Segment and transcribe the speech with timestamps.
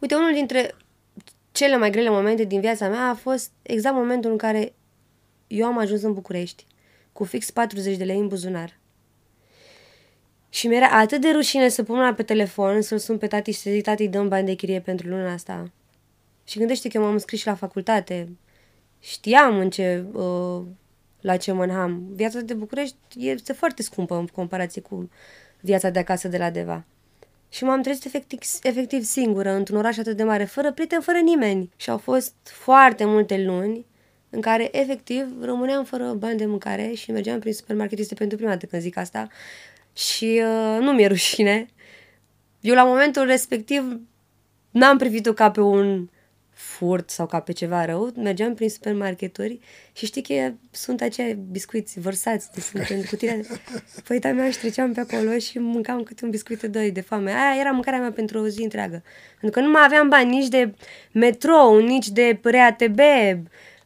[0.00, 0.74] Uite, unul dintre
[1.52, 4.74] cele mai grele momente din viața mea a fost exact momentul în care
[5.46, 6.66] eu am ajuns în București
[7.12, 8.78] cu fix 40 de lei în buzunar.
[10.48, 13.58] Și mi-era atât de rușine să pun mâna pe telefon, să-l sun pe tati și
[13.58, 15.70] să zic, tati, dăm bani de chirie pentru luna asta.
[16.44, 18.28] Și gândește că eu m-am înscris și la facultate.
[19.00, 20.62] Știam în ce, uh,
[21.20, 22.02] la ce mă înham.
[22.10, 25.10] Viața de București este foarte scumpă în comparație cu
[25.60, 26.84] viața de acasă de la Deva.
[27.48, 31.70] Și m-am trezit efectiv, efectiv singură într-un oraș atât de mare, fără prieteni, fără nimeni.
[31.76, 33.86] Și au fost foarte multe luni
[34.30, 38.52] în care efectiv rămâneam fără bani de mâncare și mergeam prin supermarket, este pentru prima
[38.52, 39.28] dată când zic asta,
[39.92, 41.66] și uh, nu mi-e rușine.
[42.60, 44.00] Eu la momentul respectiv
[44.70, 46.08] n-am privit-o ca pe un
[46.56, 49.58] furt sau ca pe ceva rău, mergeam prin supermarketuri
[49.92, 53.36] și știi că sunt aceia biscuiți vărsați, de sunt în cutia
[54.06, 57.30] Păi mea și treceam pe acolo și mâncam câte un biscuit de doi de foame.
[57.30, 59.02] Aia era mâncarea mea pentru o zi întreagă.
[59.40, 60.74] Pentru că nu mai aveam bani nici de
[61.12, 62.98] metrou, nici de RATB,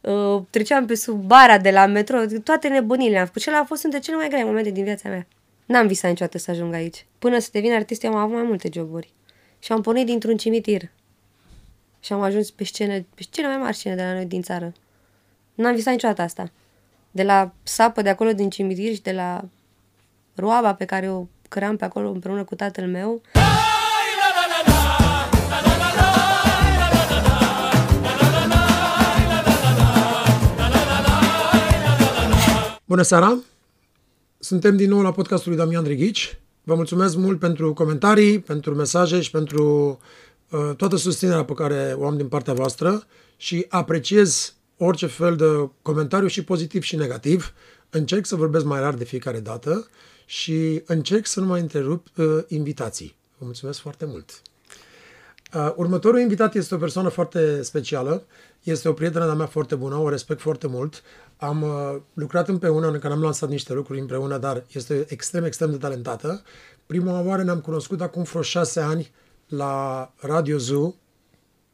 [0.01, 3.41] uh, treceam pe sub bara de la metro, toate nebunile am făcut.
[3.41, 5.27] Și a fost între cele mai grele momente din viața mea.
[5.65, 7.05] N-am visat niciodată să ajung aici.
[7.19, 9.13] Până să devin artist, eu am avut mai multe joburi.
[9.59, 10.91] Și am pornit dintr-un cimitir.
[12.03, 14.73] Și am ajuns pe scene, pe cele mai mari scene de la noi din țară.
[15.53, 16.51] N-am visat niciodată asta.
[17.11, 19.45] De la sapă de acolo din cimitir și de la
[20.35, 23.21] roaba pe care o căram pe acolo împreună cu tatăl meu.
[32.85, 33.37] Bună seara!
[34.39, 36.39] Suntem din nou la podcastul lui Damian Drighici.
[36.63, 39.97] Vă mulțumesc mult pentru comentarii, pentru mesaje și pentru uh,
[40.77, 43.03] toată susținerea pe care o am din partea voastră
[43.37, 47.53] și apreciez orice fel de comentariu și pozitiv și negativ.
[47.89, 49.87] Încerc să vorbesc mai rar de fiecare dată
[50.25, 53.15] și încerc să nu mai întrerup uh, invitații.
[53.37, 54.41] Vă mulțumesc foarte mult!
[55.53, 58.25] Uh, următorul invitat este o persoană foarte specială,
[58.63, 61.01] este o prietenă de-a mea foarte bună, o respect foarte mult.
[61.37, 65.71] Am uh, lucrat împreună, în care am lansat niște lucruri împreună, dar este extrem, extrem
[65.71, 66.41] de talentată.
[66.85, 69.11] Prima oară ne-am cunoscut acum vreo șase ani
[69.51, 70.95] la Radio Zoo,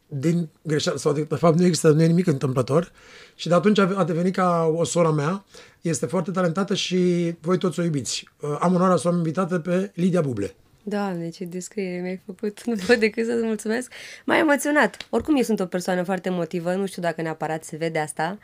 [0.08, 2.92] din greșeală, sau de, de fapt nu există, nu e nimic întâmplător
[3.36, 5.46] și de atunci a devenit ca o sora mea,
[5.82, 8.26] este foarte talentată și voi toți o iubiți.
[8.42, 10.56] Uh, am onoarea să o am invitată pe Lidia Buble.
[10.84, 12.64] Doamne, ce descriere mi-ai făcut.
[12.66, 13.92] Nu pot decât să-ți mulțumesc.
[14.26, 14.98] M-ai emoționat.
[15.10, 16.74] Oricum, eu sunt o persoană foarte emotivă.
[16.74, 18.38] Nu știu dacă neapărat se vede asta.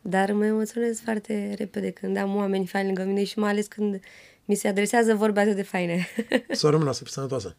[0.00, 4.00] Dar mă emoționez foarte repede când am oameni faini lângă mine și mai ales când
[4.44, 6.06] mi se adresează vorbe atât de faine.
[6.50, 7.56] Să rămână, să fii sănătoasă.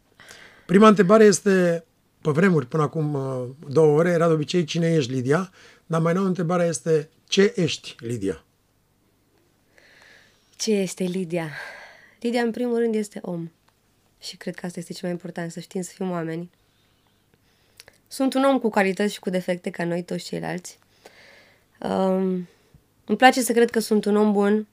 [0.70, 1.84] Prima întrebare este,
[2.22, 5.50] pe vremuri, până acum uh, două ore, era de obicei cine ești, Lidia,
[5.86, 8.44] dar mai nou întrebarea este ce ești, Lidia?
[10.56, 11.48] Ce este Lidia?
[12.20, 13.50] Lidia, în primul rând, este om.
[14.20, 16.50] Și cred că asta este cel mai important, să știm să fim oameni.
[18.08, 20.78] Sunt un om cu calități și cu defecte ca noi toți ceilalți.
[21.80, 22.48] Um,
[23.04, 24.66] îmi place să cred că sunt un om bun,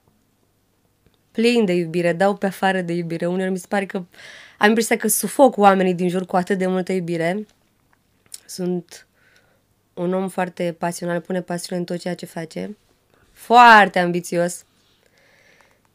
[1.31, 3.25] plin de iubire, dau pe afară de iubire.
[3.25, 4.03] Uneori mi se pare că
[4.57, 7.45] am impresia că sufoc oamenii din jur cu atât de multă iubire.
[8.45, 9.07] Sunt
[9.93, 12.77] un om foarte pasional, pune pasiune în tot ceea ce face.
[13.31, 14.65] Foarte ambițios.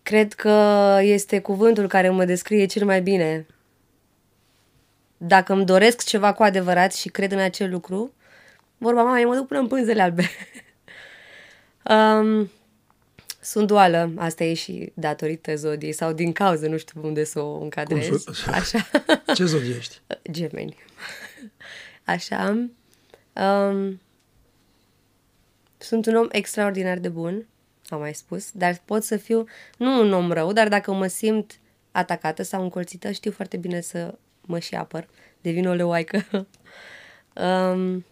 [0.03, 3.47] Cred că este cuvântul care mă descrie cel mai bine.
[5.17, 8.13] Dacă îmi doresc ceva cu adevărat și cred în acel lucru,
[8.79, 10.25] vorba mea, mă duc până în pânzele albe.
[11.95, 12.51] um,
[13.43, 17.61] sunt duală, asta e și datorită zodiei sau din cauză, nu știu unde să o
[17.61, 18.25] încadrez.
[18.47, 18.89] Așa.
[19.35, 20.01] Ce zodie ești?
[20.31, 20.77] Gemeni.
[22.05, 22.69] Așa.
[23.33, 24.01] Um,
[25.79, 27.47] sunt un om extraordinar de bun
[27.93, 29.45] am mai spus, dar pot să fiu
[29.79, 31.59] nu un om rău, dar dacă mă simt
[31.91, 35.09] atacată sau încolțită, știu foarte bine să mă și apăr,
[35.41, 36.25] devin o leoaică.
[37.47, 38.05] um,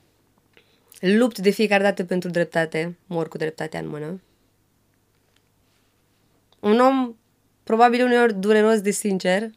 [1.01, 4.21] lupt de fiecare dată pentru dreptate, mor cu dreptatea în mână.
[6.61, 7.15] Un om
[7.63, 9.51] probabil uneori dureros de sincer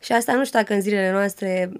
[0.00, 1.72] și asta nu știu dacă în zilele noastre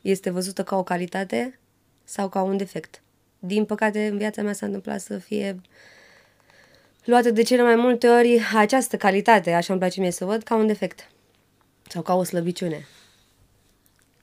[0.00, 1.58] este văzută ca o calitate
[2.04, 3.02] sau ca un defect.
[3.38, 5.60] Din păcate, în viața mea s-a întâmplat să fie uh,
[7.08, 10.54] luată de cele mai multe ori această calitate, așa îmi place mie să văd, ca
[10.54, 11.10] un defect
[11.88, 12.86] sau ca o slăbiciune.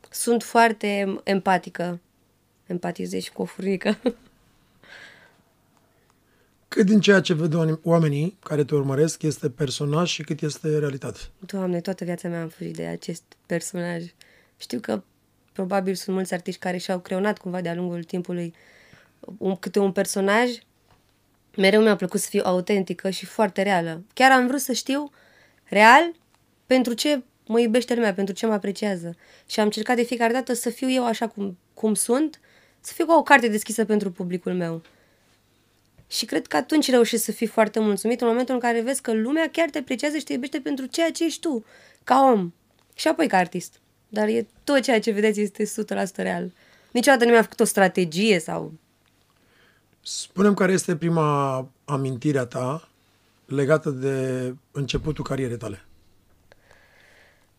[0.09, 1.99] Sunt foarte empatică,
[2.67, 3.97] empatizez și cu o furnică.
[6.67, 11.19] Cât din ceea ce văd oamenii care te urmăresc este personaj și cât este realitate?
[11.39, 14.03] Doamne, toată viața mea am fugit de acest personaj.
[14.57, 15.03] Știu că
[15.53, 18.53] probabil sunt mulți artiști care și-au creonat cumva de-a lungul timpului
[19.37, 20.49] un, câte un personaj
[21.55, 24.03] mereu mi-a plăcut să fiu autentică și foarte reală.
[24.13, 25.11] Chiar am vrut să știu
[25.63, 26.11] real
[26.65, 29.15] pentru ce mă iubește lumea, pentru ce mă apreciază.
[29.45, 32.39] Și am încercat de fiecare dată să fiu eu așa cum cum sunt,
[32.79, 34.81] să fiu ca o carte deschisă pentru publicul meu.
[36.15, 39.13] Și cred că atunci reușești să fii foarte mulțumit în momentul în care vezi că
[39.13, 41.65] lumea chiar te apreciază și te iubește pentru ceea ce ești tu,
[42.03, 42.53] ca om.
[42.93, 43.79] Și apoi ca artist.
[44.09, 46.51] Dar e tot ceea ce vedeți este 100% real.
[46.91, 48.73] Niciodată nu mi-a făcut o strategie sau...
[50.01, 52.89] Spunem care este prima amintire a ta
[53.45, 55.85] legată de începutul carierei tale.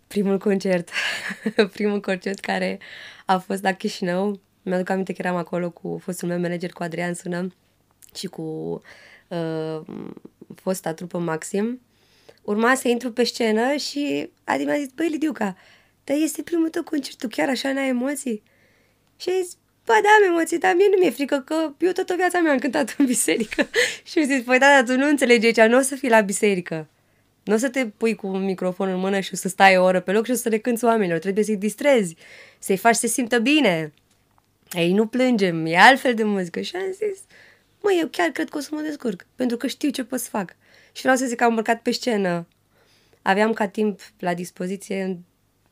[0.06, 0.90] Primul concert.
[1.72, 2.78] Primul concert care
[3.26, 4.40] a fost la Chișinău.
[4.62, 7.48] Mi-aduc aminte că eram acolo cu fostul meu manager, cu Adrian Sună
[8.16, 8.80] și cu
[9.28, 9.80] uh,
[10.54, 11.80] fosta trupă Maxim.
[12.42, 15.56] Urma să intru pe scenă și Adi mi-a zis, băi, Lidiuca,
[16.04, 18.42] dar este primul tău concert, tu chiar așa n-ai emoții?
[19.16, 22.14] Și a zis, Ba da, am emoții, dar mie nu mi-e frică că eu toată
[22.16, 23.68] viața mea am cântat în biserică.
[24.08, 26.20] și mi zis, păi da, dar tu nu înțelegi aici, nu o să fii la
[26.20, 26.88] biserică.
[27.42, 29.82] Nu o să te pui cu un microfon în mână și o să stai o
[29.82, 31.18] oră pe loc și o să le cânți oamenilor.
[31.18, 32.16] Trebuie să-i distrezi,
[32.58, 33.92] să-i faci să se simtă bine.
[34.72, 36.60] Ei, nu plângem, e altfel de muzică.
[36.60, 37.20] Și am zis,
[37.80, 40.28] mă, eu chiar cred că o să mă descurc, pentru că știu ce pot să
[40.28, 40.56] fac.
[40.92, 42.46] Și vreau să zic că am urcat pe scenă.
[43.22, 45.20] Aveam ca timp la dispoziție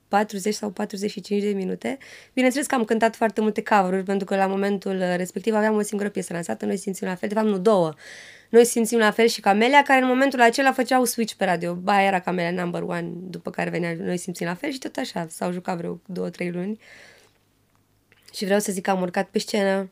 [0.08, 1.98] 40 sau 45 de minute.
[2.32, 6.08] Bineînțeles că am cântat foarte multe cover pentru că la momentul respectiv aveam o singură
[6.08, 7.94] piesă lansată, noi simțim la fel, de fapt nu două.
[8.48, 11.74] Noi simțim la fel și Camelia, care în momentul acela făceau switch pe radio.
[11.74, 15.26] Ba, era Camelia number one, după care venea Noi simțim la fel și tot așa.
[15.28, 16.78] S-au jucat vreo două, trei luni.
[18.34, 19.90] Și vreau să zic că am urcat pe scenă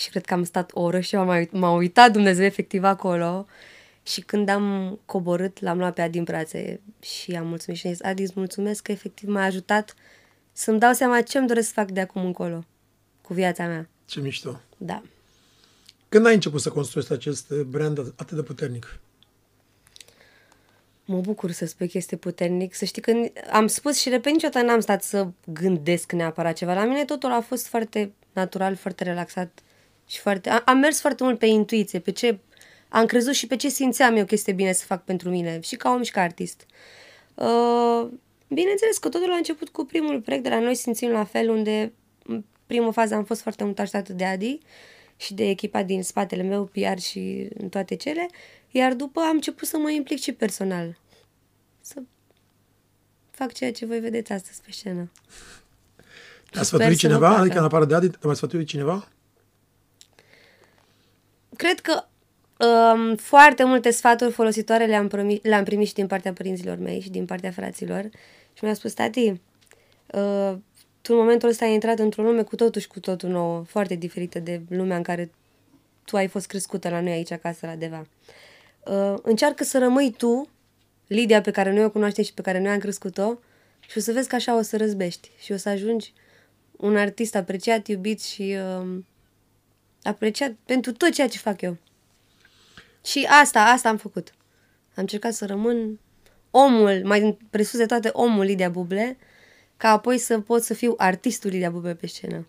[0.00, 3.46] și cred că am stat o oră și m-a, m-a uitat Dumnezeu efectiv acolo.
[4.02, 7.92] Și când am coborât, l-am luat pe Adi în brațe și am mulțumit și am
[7.92, 9.94] zis, Adi, îți mulțumesc că efectiv m-a ajutat
[10.52, 12.64] să-mi dau seama ce îmi doresc să fac de acum încolo
[13.22, 13.88] cu viața mea.
[14.04, 14.60] Ce mișto.
[14.76, 15.02] Da.
[16.08, 19.00] Când ai început să construiești acest brand atât de puternic?
[21.04, 22.74] Mă bucur să spui că este puternic.
[22.74, 23.12] Să știi că
[23.50, 26.74] am spus și repet, niciodată n-am stat să gândesc neapărat ceva.
[26.74, 29.62] La mine totul a fost foarte natural, foarte relaxat
[30.10, 30.50] și foarte...
[30.50, 32.38] Am, am mers foarte mult pe intuiție, pe ce
[32.88, 35.76] am crezut și pe ce simțeam eu că este bine să fac pentru mine, și
[35.76, 36.66] ca om și ca artist.
[37.34, 38.08] Uh,
[38.48, 41.92] bineînțeles că totul a început cu primul proiect de la Noi Simțim la fel, unde
[42.26, 44.58] în primă fază am fost foarte mult așteptată de Adi
[45.16, 48.28] și de echipa din spatele meu, PR și în toate cele,
[48.70, 50.98] iar după am început să mă implic și personal.
[51.80, 52.02] Să
[53.30, 55.10] fac ceea ce voi vedeți astăzi pe scenă.
[56.50, 57.36] Te-a sfătuit cineva?
[57.36, 59.08] Adică în afară de Adi, te-a mai sfătuit cineva?
[61.60, 62.04] Cred că
[62.66, 67.10] Um, foarte multe sfaturi folositoare le-am, promi- le-am primit și din partea părinților mei și
[67.10, 68.08] din partea fraților
[68.52, 70.54] și mi-a spus, tati, uh,
[71.02, 73.94] tu în momentul ăsta ai intrat într-o lume cu totul și cu totul nouă, foarte
[73.94, 75.30] diferită de lumea în care
[76.04, 78.06] tu ai fost crescută la noi aici acasă la Deva.
[78.84, 80.48] Uh, încearcă să rămâi tu,
[81.06, 83.38] Lidia pe care noi o cunoaștem și pe care noi am crescut-o
[83.80, 86.12] și o să vezi că așa o să răzbești și o să ajungi
[86.76, 88.98] un artist apreciat, iubit și uh,
[90.02, 91.76] apreciat pentru tot ceea ce fac eu.
[93.04, 94.32] Și asta, asta am făcut.
[94.86, 95.98] Am încercat să rămân
[96.50, 99.18] omul, mai presus de toate omul Lidia Buble,
[99.76, 102.46] ca apoi să pot să fiu artistul Lidia Buble pe scenă.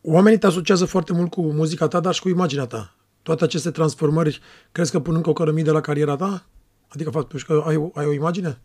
[0.00, 2.96] Oamenii te asociază foarte mult cu muzica ta, dar și cu imaginea ta.
[3.22, 4.40] Toate aceste transformări,
[4.72, 6.46] crezi că pun încă o cărămidă la cariera ta?
[6.88, 8.58] Adică faptul că ai, ai o imagine?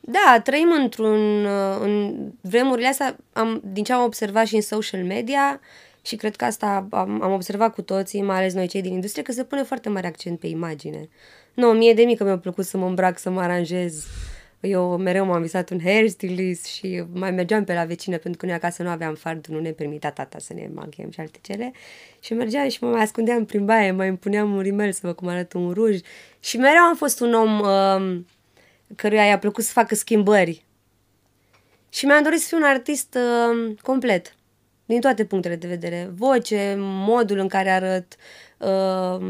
[0.00, 1.44] Da, trăim într-un...
[1.80, 5.60] În vremurile astea, am, din ce am observat și în social media,
[6.06, 9.22] și cred că asta am, am observat cu toții, mai ales noi cei din industrie,
[9.22, 11.08] că se pune foarte mare accent pe imagine.
[11.54, 14.06] Nu, mie de mică mi-a plăcut să mă îmbrac, să mă aranjez.
[14.60, 18.54] Eu mereu m-am visat un hairstylist și mai mergeam pe la vecină pentru că noi
[18.54, 21.72] acasă nu aveam fard, nu ne permita tata să ne machiem și alte cele.
[22.20, 25.14] Și mergeam și mă mai ascundeam prin baie, mai îmi puneam un rimel să văd
[25.14, 25.98] cum arată un ruj.
[26.40, 28.20] Și mereu am fost un om uh,
[28.96, 30.64] căruia i-a plăcut să facă schimbări.
[31.88, 34.34] Și mi-am dorit să fiu un artist uh, complet
[34.84, 36.10] din toate punctele de vedere.
[36.14, 38.16] Voce, modul în care arăt,
[38.58, 39.26] uh,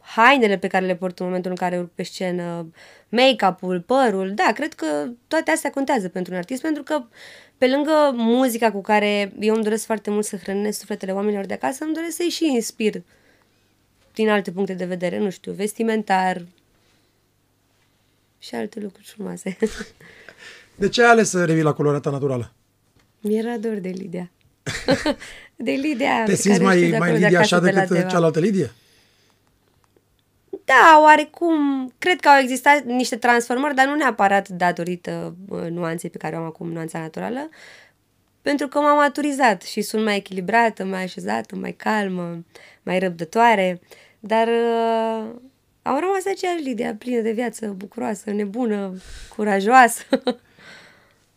[0.00, 2.72] hainele pe care le port în momentul în care urc pe scenă,
[3.08, 4.34] make-up-ul, părul.
[4.34, 4.86] Da, cred că
[5.28, 7.04] toate astea contează pentru un artist, pentru că
[7.58, 11.54] pe lângă muzica cu care eu îmi doresc foarte mult să hrănesc sufletele oamenilor de
[11.54, 13.02] acasă, îmi doresc să-i și inspir
[14.14, 16.46] din alte puncte de vedere, nu știu, vestimentar
[18.38, 19.56] și alte lucruri frumoase.
[20.74, 22.52] De ce ai ales să revii la culoarea ta naturală?
[23.20, 24.30] Mi-era dor de Lidia.
[25.56, 26.24] de Lidia.
[26.24, 28.70] Te simți mai, mai Lidia așa decât de cealaltă Lidie?
[30.64, 31.92] Da, oarecum.
[31.98, 36.38] Cred că au existat niște transformări, dar nu neapărat datorită uh, nuanței pe care o
[36.38, 37.48] am acum, nuanța naturală,
[38.42, 42.44] pentru că m-am maturizat și sunt mai echilibrată, mai așezată, mai calmă,
[42.82, 43.80] mai răbdătoare,
[44.20, 45.30] dar uh,
[45.82, 48.94] am rămas aceeași Lidia, plină de viață, bucuroasă, nebună,
[49.36, 50.02] curajoasă.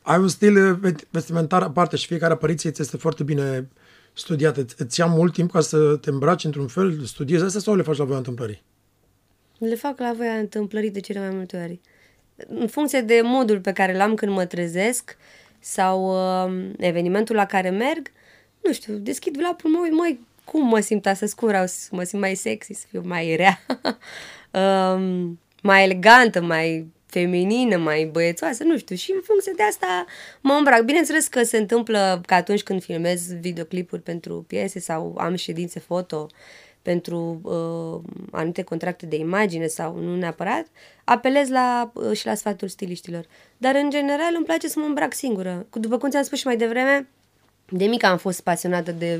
[0.03, 3.67] ai un stil uh, vestimentar aparte și fiecare apariție ți este foarte bine
[4.13, 4.65] studiată.
[4.77, 7.97] Îți ia mult timp ca să te îmbraci într-un fel, studiezi asta sau le faci
[7.97, 8.63] la voia întâmplării?
[9.57, 11.79] Le fac la voia întâmplării de cele mai multe ori.
[12.59, 15.17] În funcție de modul pe care l-am când mă trezesc
[15.59, 16.05] sau
[16.45, 18.11] uh, evenimentul la care merg,
[18.63, 22.03] nu știu, deschid lapul, mă uit, măi, cum mă simt astăzi, cum vreau să mă
[22.03, 23.59] simt mai sexy, să fiu mai rea,
[24.93, 28.95] um, mai elegantă, mai feminină, mai băiețoasă, nu știu.
[28.95, 30.05] Și în funcție de asta
[30.41, 30.81] mă îmbrac.
[30.81, 36.27] Bineînțeles că se întâmplă că atunci când filmez videoclipuri pentru piese sau am ședințe foto
[36.81, 40.65] pentru uh, anumite contracte de imagine sau nu neapărat,
[41.03, 43.25] apelez la, uh, și la sfatul stiliștilor.
[43.57, 45.65] Dar în general îmi place să mă îmbrac singură.
[45.71, 47.07] După cum ți-am spus și mai devreme,
[47.69, 49.19] de mică am fost pasionată de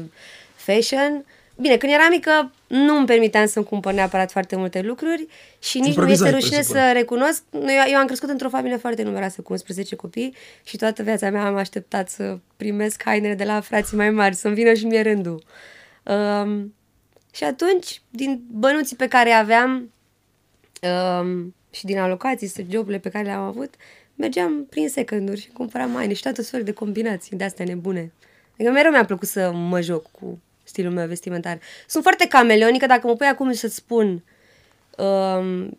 [0.56, 1.26] fashion.
[1.56, 5.28] Bine, când eram mică nu îmi permiteam să-mi cumpăr neapărat foarte multe lucruri
[5.60, 7.44] și nici nu este rușine să recunosc.
[7.52, 11.46] Eu, eu am crescut într-o familie foarte numeroasă cu 11 copii și toată viața mea
[11.46, 15.44] am așteptat să primesc hainele de la frații mai mari, să-mi vină și mie rândul.
[16.04, 16.74] Um,
[17.32, 19.92] și atunci, din bănuții pe care aveam
[20.82, 23.74] um, și din alocații, joburile pe care le-am avut,
[24.16, 28.12] mergeam prin seconduri și cumpăram haine și toate soiuri de combinații de astea nebune.
[28.54, 30.42] Adică mereu mi-a plăcut să mă joc cu
[30.74, 31.60] stilul meu vestimentar.
[31.88, 34.24] Sunt foarte cameleonică, dacă mă pui acum să-ți spun
[34.98, 35.78] um,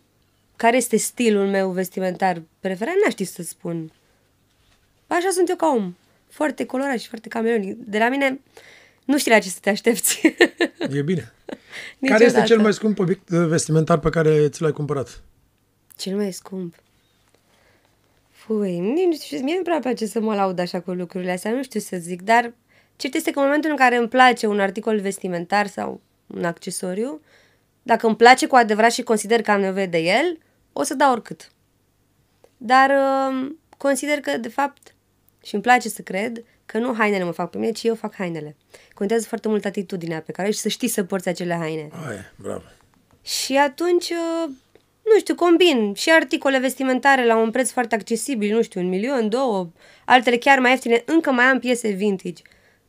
[0.57, 3.93] care este stilul meu vestimentar preferat, n-aș ști să-ți spun.
[5.07, 5.95] Așa sunt eu ca om.
[6.29, 7.77] Foarte colorat și foarte cameleonic.
[7.77, 8.41] De la mine
[9.05, 10.37] nu știi la ce să te aștepți.
[10.91, 11.33] E bine.
[12.09, 15.23] care este cel mai scump obiect vestimentar pe care ți l-ai cumpărat?
[15.97, 16.75] Cel mai scump?
[18.31, 21.63] Fui, nu știu, mie nu prea place să mă laud așa cu lucrurile astea, nu
[21.63, 22.53] știu să zic, dar
[22.97, 27.21] Cert este că în momentul în care îmi place un articol vestimentar sau un accesoriu,
[27.83, 30.39] dacă îmi place cu adevărat și consider că am nevoie de el,
[30.73, 31.51] o să dau oricât.
[32.57, 34.95] Dar uh, consider că, de fapt,
[35.45, 38.15] și îmi place să cred că nu hainele mă fac pe mine, ci eu fac
[38.15, 38.57] hainele.
[38.95, 41.89] Contează foarte mult atitudinea pe care și să știi să porți acele haine.
[42.09, 42.63] Aia, bravo.
[43.23, 44.51] Și atunci, uh,
[45.03, 49.29] nu știu, combin și articole vestimentare la un preț foarte accesibil, nu știu, un milion,
[49.29, 49.71] două,
[50.05, 52.43] altele chiar mai ieftine, încă mai am piese vintage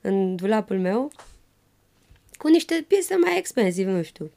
[0.06, 1.12] în dulapul meu
[2.38, 4.32] cu niște piese mai expensive, nu știu.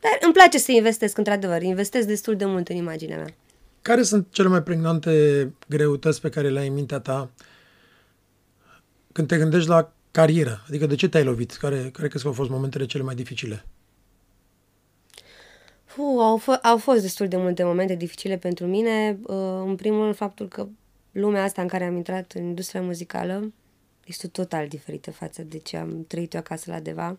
[0.00, 1.62] Dar îmi place să investesc, într-adevăr.
[1.62, 3.34] Investesc destul de mult în imaginea mea.
[3.82, 7.30] Care sunt cele mai pregnante greutăți pe care le ai în mintea ta
[9.12, 10.64] când te gândești la carieră?
[10.68, 11.52] Adică de ce te-ai lovit?
[11.52, 13.64] Care, care crezi că au fost momentele cele mai dificile?
[15.96, 19.18] Uh, au, f- au fost destul de multe momente dificile pentru mine.
[19.22, 20.66] Uh, în primul rând, faptul că
[21.12, 23.52] lumea asta în care am intrat în industria muzicală
[24.06, 27.18] este total diferită față de ce am trăit eu acasă la Deva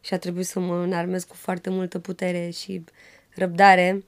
[0.00, 2.84] și a trebuit să mă înarmez cu foarte multă putere și
[3.34, 4.04] răbdare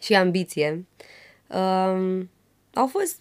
[0.00, 0.86] și ambiție.
[1.48, 2.30] Um,
[2.74, 3.20] au fost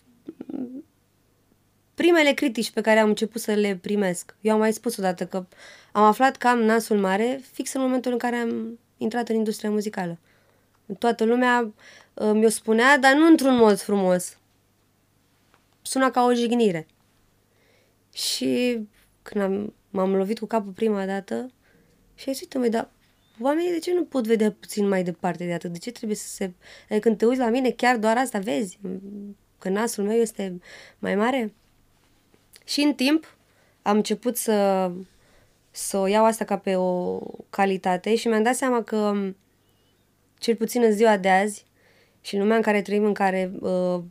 [1.93, 4.35] primele critici pe care am început să le primesc.
[4.41, 5.45] Eu am mai spus odată că
[5.91, 9.69] am aflat că am nasul mare fix în momentul în care am intrat în industria
[9.69, 10.17] muzicală.
[10.99, 11.73] Toată lumea
[12.13, 14.37] uh, mi-o spunea, dar nu într-un mod frumos.
[15.81, 16.87] Suna ca o jignire.
[18.13, 18.79] Și
[19.21, 21.51] când am, m-am lovit cu capul prima dată
[22.15, 22.89] și ai zis, dar
[23.39, 25.71] oamenii de ce nu pot vedea puțin mai departe de atât?
[25.71, 26.51] De ce trebuie să se...
[26.89, 28.79] Adică când te uiți la mine, chiar doar asta vezi?
[29.57, 30.59] Că nasul meu este
[30.99, 31.53] mai mare?
[32.65, 33.37] Și în timp
[33.81, 34.91] am început să,
[35.71, 39.13] să o iau asta ca pe o calitate și mi-am dat seama că
[40.37, 41.65] cel puțin în ziua de azi
[42.21, 44.01] și în lumea în care trăim, în care uh,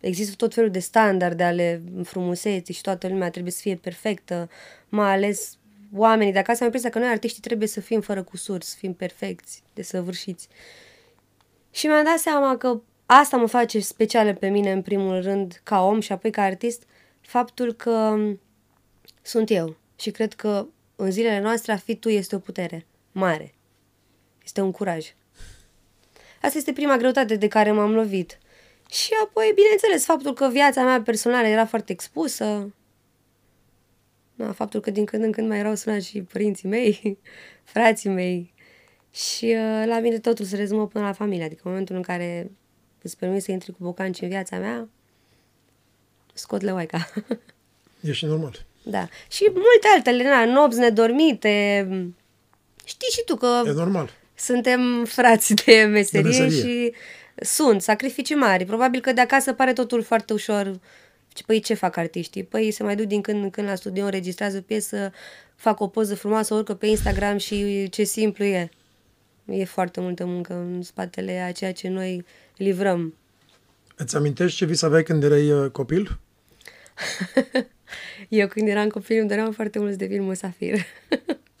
[0.00, 4.50] Există tot felul de standarde ale frumuseții și toată lumea trebuie să fie perfectă,
[4.88, 5.56] mai ales
[5.94, 8.94] oamenii de acasă am impresia că noi artiștii trebuie să fim fără cusuri, să fim
[8.94, 10.48] perfecți, desăvârșiți.
[11.70, 15.82] Și mi-am dat seama că asta mă face specială pe mine în primul rând ca
[15.82, 16.82] om și apoi ca artist,
[17.20, 18.18] faptul că
[19.22, 23.54] sunt eu și cred că în zilele noastre a fi tu este o putere mare.
[24.44, 25.14] Este un curaj.
[26.42, 28.38] Asta este prima greutate de care m-am lovit.
[28.90, 32.74] Și apoi, bineînțeles, faptul că viața mea personală era foarte expusă,
[34.36, 37.18] da, faptul că din când în când mai erau sunați și părinții mei,
[37.72, 38.54] frații mei.
[39.12, 41.44] Și uh, la mine totul se rezumă până la familie.
[41.44, 42.50] Adică în momentul în care
[43.02, 44.88] îți permis să intri cu bocanci în viața mea,
[46.32, 47.08] scot leoaica.
[48.00, 48.66] Ești normal.
[48.82, 49.08] Da.
[49.30, 51.88] Și multe altele, na, nopți nedormite.
[52.84, 53.62] Știi și tu că...
[53.66, 54.10] E normal.
[54.34, 56.60] Suntem frați de meserie, de meserie.
[56.60, 56.94] și
[57.40, 58.64] sunt sacrificii mari.
[58.64, 60.80] Probabil că de acasă pare totul foarte ușor.
[61.46, 62.44] Păi ce fac artiștii?
[62.44, 65.12] Păi se mai duc din când în când la studio, înregistrează o piesă,
[65.56, 68.68] fac o poză frumoasă, urcă pe Instagram și ce simplu e.
[69.44, 72.24] E foarte multă muncă în spatele a ceea ce noi
[72.56, 73.14] livrăm.
[73.96, 76.18] Îți amintești ce vis aveai când erai uh, copil?
[78.28, 80.78] Eu când eram copil îmi doream foarte mult să devin musafir.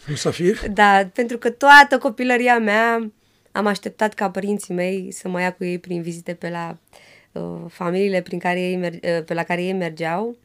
[0.06, 0.68] Musafir?
[0.80, 3.12] da, pentru că toată copilăria mea
[3.56, 6.78] am așteptat ca părinții mei să mă ia cu ei prin vizite pe la
[7.32, 10.36] uh, familiile prin care ei mer- uh, pe la care ei mergeau.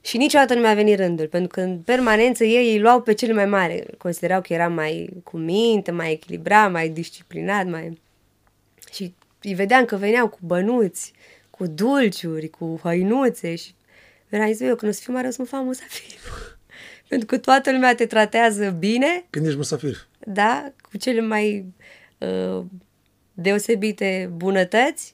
[0.00, 3.32] Și niciodată nu mi-a venit rândul, pentru că în permanență ei îi luau pe cele
[3.32, 3.86] mai mari.
[3.98, 8.00] Considerau că eram mai cu minte, mai echilibrat, mai disciplinat, mai...
[8.92, 11.12] Și îi vedeam că veneau cu bănuți,
[11.50, 13.74] cu dulciuri, cu hăinuțe și
[14.28, 16.18] mi-am zis, eu când o să fiu mare o să mă fac musafir.
[17.08, 19.24] pentru că toată lumea te tratează bine.
[19.30, 20.06] Când ești musafir.
[20.18, 21.64] Da, cu cele mai
[22.18, 22.64] uh,
[23.32, 25.12] deosebite bunătăți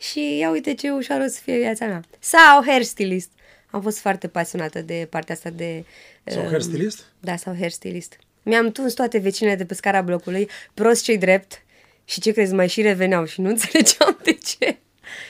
[0.00, 2.02] și ia uite ce ușor o să fie viața mea.
[2.18, 3.30] Sau hairstylist.
[3.70, 5.84] Am fost foarte pasionată de partea asta de...
[6.24, 7.04] Sau uh, hairstylist?
[7.20, 8.18] Da, sau hairstylist.
[8.42, 11.62] Mi-am tuns toate vecinele de pe scara blocului, prost cei drept,
[12.04, 14.78] și ce crezi, mai și reveneau și nu înțelegeam de ce.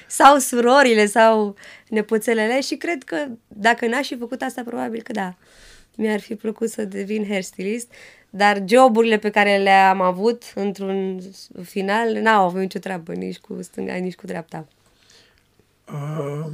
[0.06, 1.56] Sau surorile, sau
[1.88, 5.36] nepoțelele și cred că dacă n-aș fi făcut asta, probabil că da.
[5.96, 7.92] Mi-ar fi plăcut să devin hairstylist,
[8.30, 11.20] dar joburile pe care le-am avut într-un
[11.62, 14.66] final n-au avut nicio treabă nici cu stânga, nici cu dreapta.
[15.92, 16.46] Uh,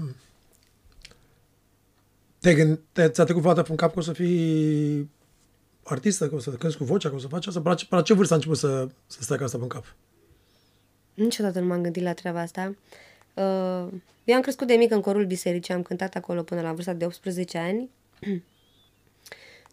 [2.40, 5.10] te gând, te, ți-a trecut vreodată în cap că o să fii
[5.84, 7.60] artistă, că o să cânti cu vocea, că o să faci asta?
[7.60, 9.94] Până la ce, până la ce vârstă a început să, să stai asta pe cap?
[11.14, 12.74] Niciodată nu m-am gândit la treaba asta.
[13.34, 13.88] Uh,
[14.24, 17.04] eu am crescut de mic în corul bisericii, am cântat acolo până la vârsta de
[17.04, 17.90] 18 ani.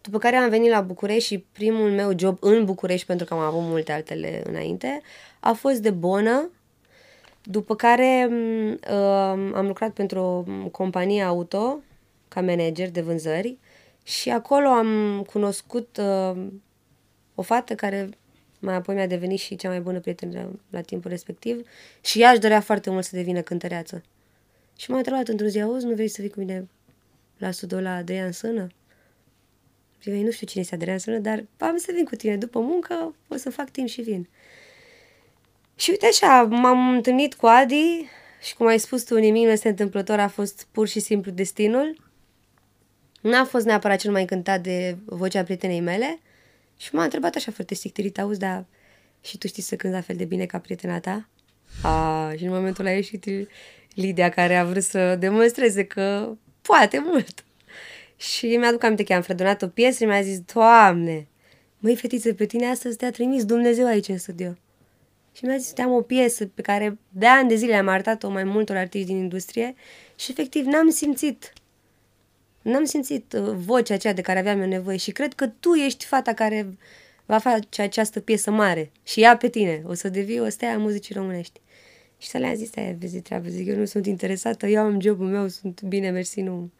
[0.02, 3.40] După care am venit la București și primul meu job în București, pentru că am
[3.40, 5.00] avut multe altele înainte,
[5.40, 6.50] a fost de bonă.
[7.44, 11.78] După care uh, am lucrat pentru o companie auto
[12.28, 13.56] ca manager de vânzări
[14.02, 16.46] și acolo am cunoscut uh,
[17.34, 18.10] o fată care
[18.58, 21.68] mai apoi mi-a devenit și cea mai bună prietenă la timpul respectiv
[22.00, 24.02] și ea își dorea foarte mult să devină cântăreață.
[24.76, 26.68] Și m-a întrebat într-o zi, auzi, nu vrei să vii cu mine
[27.38, 28.66] la sudul la Adrian Sână?
[30.02, 33.14] Și nu știu cine este Adrian Sână, dar am să vin cu tine după muncă,
[33.28, 34.28] o să fac timp și vin.
[35.76, 38.06] Și uite așa, m-am întâlnit cu Adi
[38.42, 42.10] și cum ai spus tu, nimic nu este întâmplător, a fost pur și simplu destinul.
[43.20, 46.18] N-a fost neapărat cel mai încântat de vocea prietenei mele
[46.76, 48.64] și m-a întrebat așa foarte stictirit, auzi, dar
[49.20, 51.28] și tu știi să cânti la fel de bine ca prietena ta?
[51.82, 53.24] A, și în momentul ăla a ieșit
[53.94, 57.44] Lidia care a vrut să demonstreze că poate mult.
[58.30, 61.26] Și mi-aduc aminte că am fredonat o piesă și mi-a zis, Doamne,
[61.78, 64.54] măi fetiță, pe tine astăzi te-a trimis Dumnezeu aici în studio.
[65.32, 68.44] Și mi-a zis, am o piesă pe care de ani de zile am arătat-o mai
[68.44, 69.74] multor artiști din industrie
[70.16, 71.52] și efectiv n-am simțit
[72.62, 76.04] N-am simțit uh, vocea aceea de care aveam eu nevoie și cred că tu ești
[76.04, 76.78] fata care
[77.26, 79.82] va face această piesă mare și ea pe tine.
[79.86, 81.60] O să devii o stea a muzicii românești.
[82.18, 85.26] Și să le-am zis, aia, vezi treabă, zic, eu nu sunt interesată, eu am jobul
[85.26, 86.70] meu, sunt bine, mersi, nu.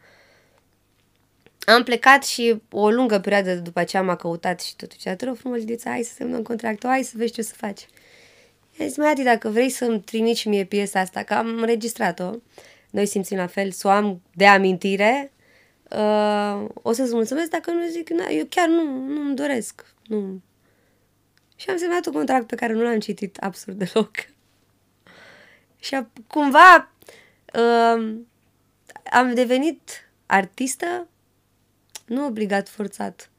[1.65, 5.57] Am plecat și o lungă perioadă după aceea m-a căutat și totuși a rog frumos,
[5.57, 7.87] Lidița, hai să semnăm contractul, hai să vezi ce o să faci.
[8.77, 12.31] I-a zis, mai dacă vrei să-mi trimiți și mie piesa asta, că am înregistrat-o,
[12.89, 15.31] noi simțim la fel, să o am de amintire,
[15.89, 19.85] uh, o să-ți mulțumesc dacă nu zic, na, eu chiar nu, nu îmi doresc.
[20.07, 20.41] Nu.
[21.55, 24.11] Și am semnat un contract pe care nu l-am citit absolut deloc.
[25.85, 26.91] și a, cumva
[27.53, 28.15] uh,
[29.11, 31.07] am devenit artistă,
[32.05, 33.29] nu obligat, forțat,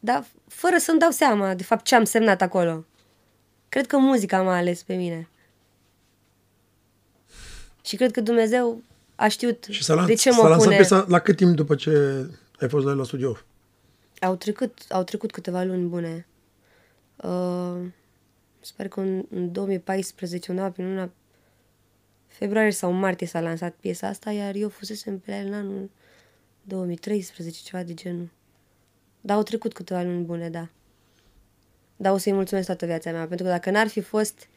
[0.00, 2.84] dar fără să-mi dau seama de fapt ce am semnat acolo.
[3.68, 5.28] Cred că muzica m-a ales pe mine.
[7.84, 8.82] Și cred că Dumnezeu
[9.14, 10.76] a știut și s-a de ce mă s-a lansat pune...
[10.76, 11.90] piesa la cât timp după ce
[12.60, 13.36] ai fost la la studio?
[14.20, 16.26] Au trecut, au trecut câteva luni bune.
[17.16, 17.76] Uh,
[18.60, 21.10] sper că în, în 2014, undeva prin luna
[22.26, 25.90] februarie sau martie s-a lansat piesa asta, iar eu fusesem pe în anul
[26.66, 28.30] 2013, ceva de genul.
[29.20, 30.68] Dar au trecut câteva luni bune, da.
[31.96, 34.48] Dar o să-i mulțumesc toată viața mea, pentru că dacă n-ar fi fost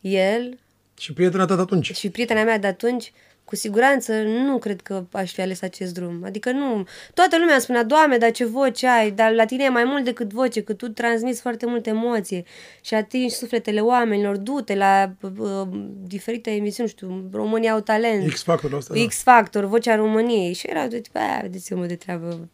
[0.00, 0.58] el...
[0.98, 1.92] Și prietena ta de atunci.
[1.94, 3.12] Și prietena mea de atunci,
[3.52, 6.22] cu siguranță nu cred că aș fi ales acest drum.
[6.24, 6.86] Adică nu.
[7.14, 10.32] Toată lumea spunea, Doamne, dar ce voce ai, dar la tine e mai mult decât
[10.32, 12.44] voce, că tu transmiți foarte multe emoție
[12.80, 15.68] și atingi sufletele oamenilor, du-te la uh,
[16.06, 18.32] diferite emisiuni, știu, România au talent.
[18.32, 19.06] X-Factor ăsta, da.
[19.06, 20.52] X-Factor, Vocea României.
[20.52, 22.48] Și erau de tip, aia, vedeți-mă de treabă,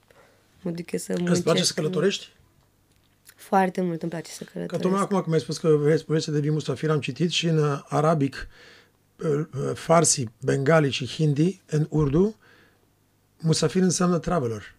[0.62, 1.34] mă duc eu să muncesc.
[1.34, 2.28] Îți place să călătorești?
[3.36, 4.70] Foarte mult îmi place să călătoresc.
[4.70, 7.46] Ca tocmai acum când mi-ai spus că vrei, vrei să devii mustafir, am citit și
[7.46, 8.48] în uh, arabic
[9.74, 12.36] farsi, bengali și hindi în urdu,
[13.40, 14.76] musafir înseamnă traveler.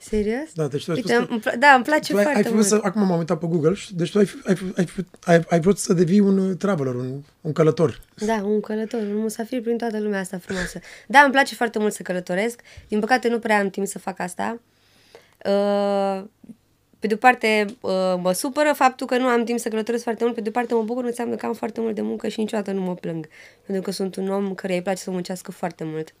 [0.00, 0.52] Serios?
[0.54, 2.46] Da, deci tu ai Uite, spus că- îmi, pla- da, îmi place Tu ai, foarte
[2.48, 2.66] ai mult.
[2.66, 4.88] vrut să, acum m-am uitat pe Google, și- deci tu ai, ai, ai,
[5.24, 8.00] ai, ai vrut să devii un uh, traveler, un, un călător.
[8.26, 10.78] Da, un călător, un musafir prin toată lumea asta frumoasă.
[11.06, 12.60] Da, îmi place foarte mult să călătoresc.
[12.88, 14.60] Din păcate nu prea am timp să fac asta.
[15.44, 16.24] Uh,
[16.98, 20.24] Pe de o parte uh, mă supără faptul că nu am timp să călătoresc foarte
[20.24, 22.40] mult, pe de o parte mă bucur, înseamnă că am foarte mult de muncă și
[22.40, 23.28] niciodată nu mă plâng.
[23.66, 26.14] Pentru că sunt un om care îi place să muncească foarte mult.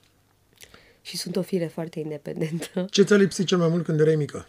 [1.02, 2.86] Și sunt o fire foarte independentă.
[2.90, 4.48] Ce ți-a lipsit cel mai mult când erai mică?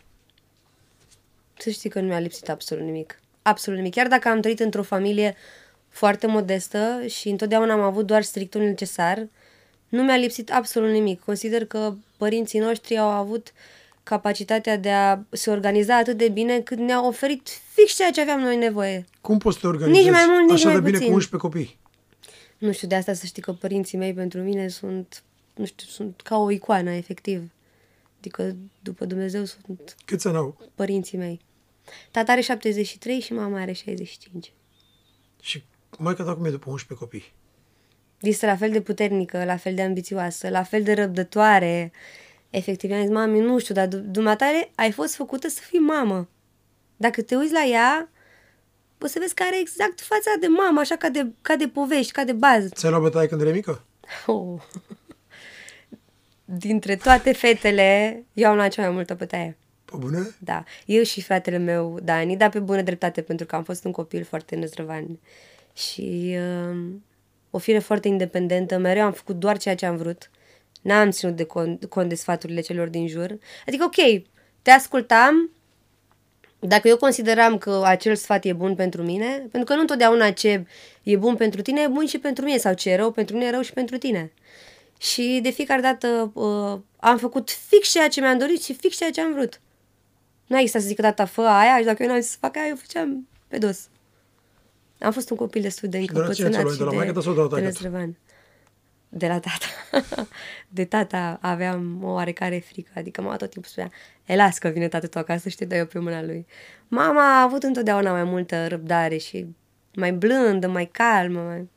[1.58, 3.20] Să știi că nu mi-a lipsit absolut nimic.
[3.42, 3.94] Absolut nimic.
[3.94, 5.36] Chiar dacă am trăit într-o familie
[5.90, 9.28] foarte modestă și întotdeauna am avut doar strictul necesar,
[9.90, 11.24] nu mi-a lipsit absolut nimic.
[11.24, 13.54] Consider că părinții noștri au avut
[14.10, 18.40] capacitatea de a se organiza atât de bine cât ne-au oferit fix ceea ce aveam
[18.40, 19.06] noi nevoie.
[19.22, 21.08] Cum poți să te organizezi Nici mai mult, nici așa mai de bine puțin.
[21.10, 21.80] cu 11 copii?
[22.58, 25.24] Nu știu, de asta să știi că părinții mei pentru mine sunt,
[25.56, 27.52] nu știu, sunt ca o icoană, efectiv.
[28.20, 30.58] Adică după Dumnezeu sunt Câți ani au?
[30.76, 31.40] părinții mei.
[32.12, 34.54] Tata are 73 și mama are 65.
[35.42, 35.64] Și
[35.98, 37.34] maica ta cum e după 11 copii?
[38.22, 41.92] Este la fel de puternică, la fel de ambițioasă, la fel de răbdătoare.
[42.50, 46.28] Efectiv, i-am zis, mami, nu știu, dar du- dumneatare ai fost făcută să fii mamă.
[46.98, 48.10] Dacă te uiți la ea,
[49.02, 52.12] o să vezi că are exact fața de mamă, așa ca de, ca de povești,
[52.12, 52.68] ca de bază.
[52.68, 53.84] Ți-ai luat bătaie când erai mică?
[54.26, 54.62] Oh.
[56.46, 59.58] Dintre toate fetele, eu am luat cea mai multă bătaie.
[59.86, 60.36] Pe bune?
[60.40, 63.92] Da, eu și fratele meu, Dani, dar pe bună dreptate, pentru că am fost un
[63.92, 65.20] copil foarte năzdrăvan
[65.74, 66.38] și
[66.72, 66.78] uh,
[67.50, 70.30] o fire foarte independentă, mereu am făcut doar ceea ce am vrut.
[70.82, 73.38] N-am ținut de cont, cont de sfaturile celor din jur.
[73.68, 74.24] Adică, ok,
[74.62, 75.50] te ascultam
[76.60, 80.66] dacă eu consideram că acel sfat e bun pentru mine, pentru că nu întotdeauna ce
[81.04, 83.48] e bun pentru tine e bun și pentru mine, sau ce e rău pentru mine
[83.48, 84.32] e rău și pentru tine.
[84.98, 89.12] Și de fiecare dată uh, am făcut fix ceea ce mi-am dorit și fix ceea
[89.12, 89.62] ce am vrut.
[90.48, 92.56] Nu a existat să zic data fă aia și dacă eu n-am zis să fac
[92.56, 93.88] aia, eu făceam pe dos.
[95.00, 96.74] Am fost un copil destul de de la cine ți-a încăpățânat luat?
[96.74, 97.66] și De la de, maică ta sau de la de taică?
[97.68, 98.10] năzdrăvan.
[98.10, 98.29] De
[99.28, 99.66] la tata.
[100.68, 103.90] de tata aveam o oarecare frică, adică mama tot timpul spunea,
[104.26, 106.46] e las că vine tată tu acasă și te dai eu pe mâna lui.
[106.88, 109.46] Mama a avut întotdeauna mai multă răbdare și
[109.96, 111.70] mai blândă, mai calmă, mai...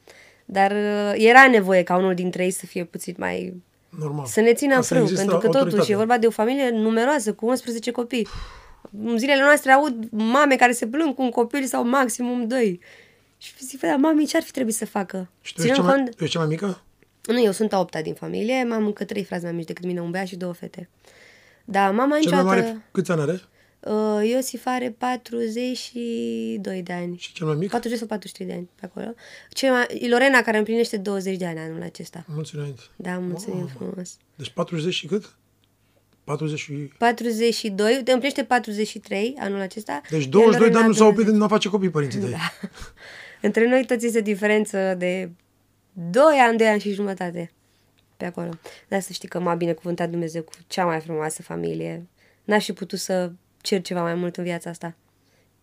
[0.45, 3.62] dar uh, era nevoie ca unul dintre ei să fie puțin mai
[3.99, 4.27] Normal.
[4.27, 5.92] să ne țină în Ca să frâu, existe pentru că totuși autoritate.
[5.92, 8.29] e vorba de o familie numeroasă, cu 11 copii.
[9.05, 12.81] În zilele noastre aud mame care se plâng cu un copil sau maximum doi.
[13.38, 15.31] Și zic, "Bă, dar mami, ce ar fi trebuit să facă?
[15.40, 16.83] Și tu ești, cea mai, tu ești cea mai mică?
[17.26, 20.00] Nu, eu sunt a opta din familie, am încă trei frați mai mici decât mine,
[20.00, 20.88] un băiat și două fete.
[21.64, 22.46] Da, mama Cel mai niciodată...
[22.46, 23.40] mare, câți ani are?
[23.80, 27.16] Uh, Iosif are 42 de ani.
[27.16, 27.70] Și cel mai mic?
[27.70, 29.14] 40 sau 43 de ani pe acolo.
[29.50, 32.24] Cel mai, Lorena, care împlinește 20 de ani anul acesta.
[32.26, 32.82] Mulți înainte.
[32.96, 34.16] Da, mulțumim frumos.
[34.35, 35.37] Deci 40 și cât?
[36.24, 36.72] 40 și...
[36.98, 40.00] 42, te împlinește 43 anul acesta.
[40.11, 41.40] Deci iar 22 de Lorena ani nu s-au oprit 20.
[41.40, 42.30] din a face copii părinții tăi.
[42.30, 42.52] Da.
[43.46, 45.30] Între noi toți este o diferență de
[45.92, 47.52] 2 ani, 2 ani și jumătate
[48.16, 48.50] pe acolo.
[48.88, 52.07] Dar să știi că m-a binecuvântat Dumnezeu cu cea mai frumoasă familie.
[52.44, 54.96] N-aș fi putut să cer ceva mai mult în viața asta.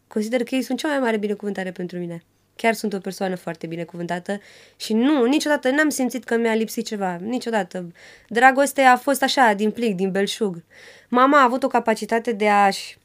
[0.08, 2.24] Consider că ei sunt cea mai mare binecuvântare pentru mine.
[2.56, 4.40] Chiar sunt o persoană foarte binecuvântată
[4.76, 7.92] și nu, niciodată n-am simțit că mi-a lipsit ceva, niciodată.
[8.28, 10.64] Dragostea a fost așa, din plic, din belșug.
[11.10, 12.98] Mama a avut o capacitate de a-și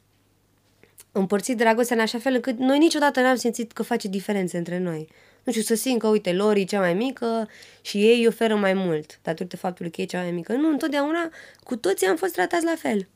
[1.11, 5.07] împărți dragostea în așa fel încât noi niciodată n-am simțit că face diferențe între noi.
[5.45, 7.49] Nu știu, să simt că, uite, Lori e cea mai mică
[7.81, 10.53] și ei îi oferă mai mult, datorită faptului că e cea mai mică.
[10.53, 11.29] Nu, întotdeauna
[11.63, 13.07] cu toții am fost tratați la fel.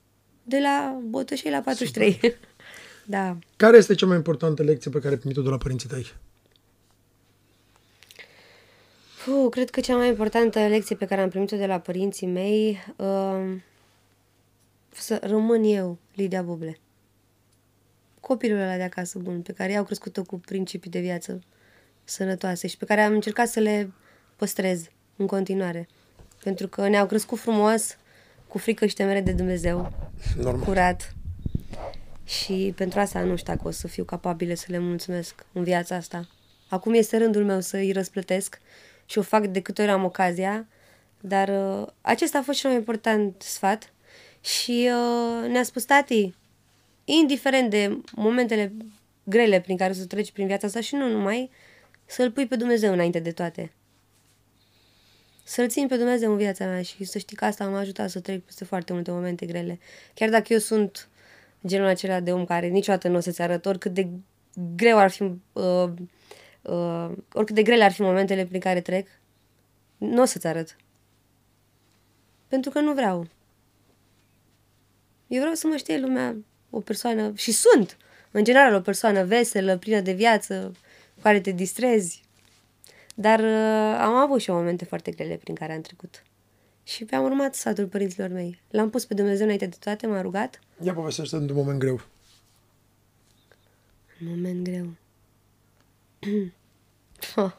[0.43, 2.19] De la Botoșei la 43.
[3.05, 3.37] da.
[3.55, 6.13] Care este cea mai importantă lecție pe care ai primit-o de la părinții tăi?
[9.25, 12.77] Puh, cred că cea mai importantă lecție pe care am primit-o de la părinții mei
[12.95, 13.55] uh,
[14.89, 16.79] să rămân eu, Lidia Buble.
[18.19, 21.41] Copilul ăla de acasă bun, pe care i-au crescut-o cu principii de viață
[22.09, 23.91] sănătoase și pe care am încercat să le
[24.35, 25.87] păstrez în continuare.
[26.43, 27.97] Pentru că ne-au crescut frumos,
[28.47, 29.91] cu frică și temere de Dumnezeu,
[30.35, 30.63] Normal.
[30.63, 31.13] curat.
[32.25, 35.95] Și pentru asta nu știu dacă o să fiu capabilă să le mulțumesc în viața
[35.95, 36.27] asta.
[36.69, 38.61] Acum este rândul meu să îi răsplătesc
[39.05, 40.67] și o fac de câte ori am ocazia,
[41.19, 43.93] dar uh, acesta a fost cel mai important sfat
[44.41, 46.33] și uh, ne-a spus tati,
[47.05, 48.73] indiferent de momentele
[49.23, 51.49] grele prin care o să treci prin viața asta și nu numai,
[52.09, 53.71] să-L pui pe Dumnezeu înainte de toate.
[55.43, 58.19] Să-L țin pe Dumnezeu în viața mea și să știi că asta m-a ajutat să
[58.19, 59.79] trec peste foarte multe momente grele.
[60.13, 61.09] Chiar dacă eu sunt
[61.67, 64.09] genul acela de om care niciodată nu o să-ți arăt oricât de
[64.75, 65.91] greu ar fi, uh,
[66.61, 69.07] uh, oricât de grele ar fi momentele prin care trec,
[69.97, 70.75] nu o să-ți arăt.
[72.47, 73.27] Pentru că nu vreau.
[75.27, 76.35] Eu vreau să mă știe lumea
[76.69, 77.97] o persoană, și sunt,
[78.31, 80.88] în general, o persoană veselă, plină de viață, cu
[81.21, 82.23] care te distrezi.
[83.15, 86.23] Dar uh, am avut și momente foarte grele prin care am trecut.
[86.83, 88.61] Și am urmat sfatul părinților mei.
[88.69, 90.59] L-am pus pe Dumnezeu înainte de toate, m-am rugat.
[90.81, 92.01] Ia povestește într-un moment greu.
[94.21, 94.87] Un moment greu.
[97.35, 97.51] oh.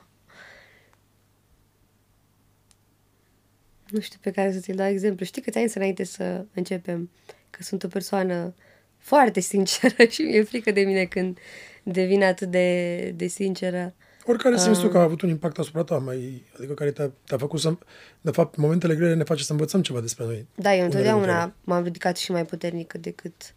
[3.91, 5.25] Nu știu pe care să ți-l dau exemplu.
[5.25, 7.11] Știi că ți-ai zis înainte să începem
[7.51, 8.55] că sunt o persoană
[8.97, 11.39] foarte sinceră și mi-e frică de mine când
[11.83, 13.95] devin atât de, de sinceră.
[14.27, 17.11] Oricare uh, simți tu că a avut un impact asupra ta, mai, adică care te-a,
[17.27, 17.77] te-a făcut să...
[18.21, 20.47] De fapt, momentele grele ne face să învățăm ceva despre noi.
[20.55, 23.55] Da, eu întotdeauna m-am ridicat și mai puternică decât...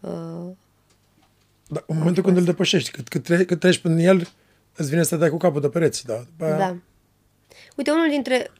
[0.00, 0.50] Uh,
[1.66, 4.28] da, în momentul când îl depășești, cât, cât, tre- cât treci prin el,
[4.76, 6.14] îți vine să te dai cu capul de pereți, da.
[6.14, 6.58] După aia...
[6.58, 6.76] Da.
[7.76, 8.50] Uite, unul dintre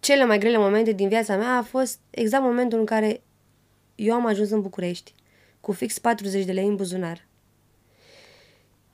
[0.00, 3.20] cele mai grele momente din viața mea a fost exact momentul în care
[3.94, 5.14] eu am ajuns în București
[5.60, 7.25] cu fix 40 de lei în buzunar.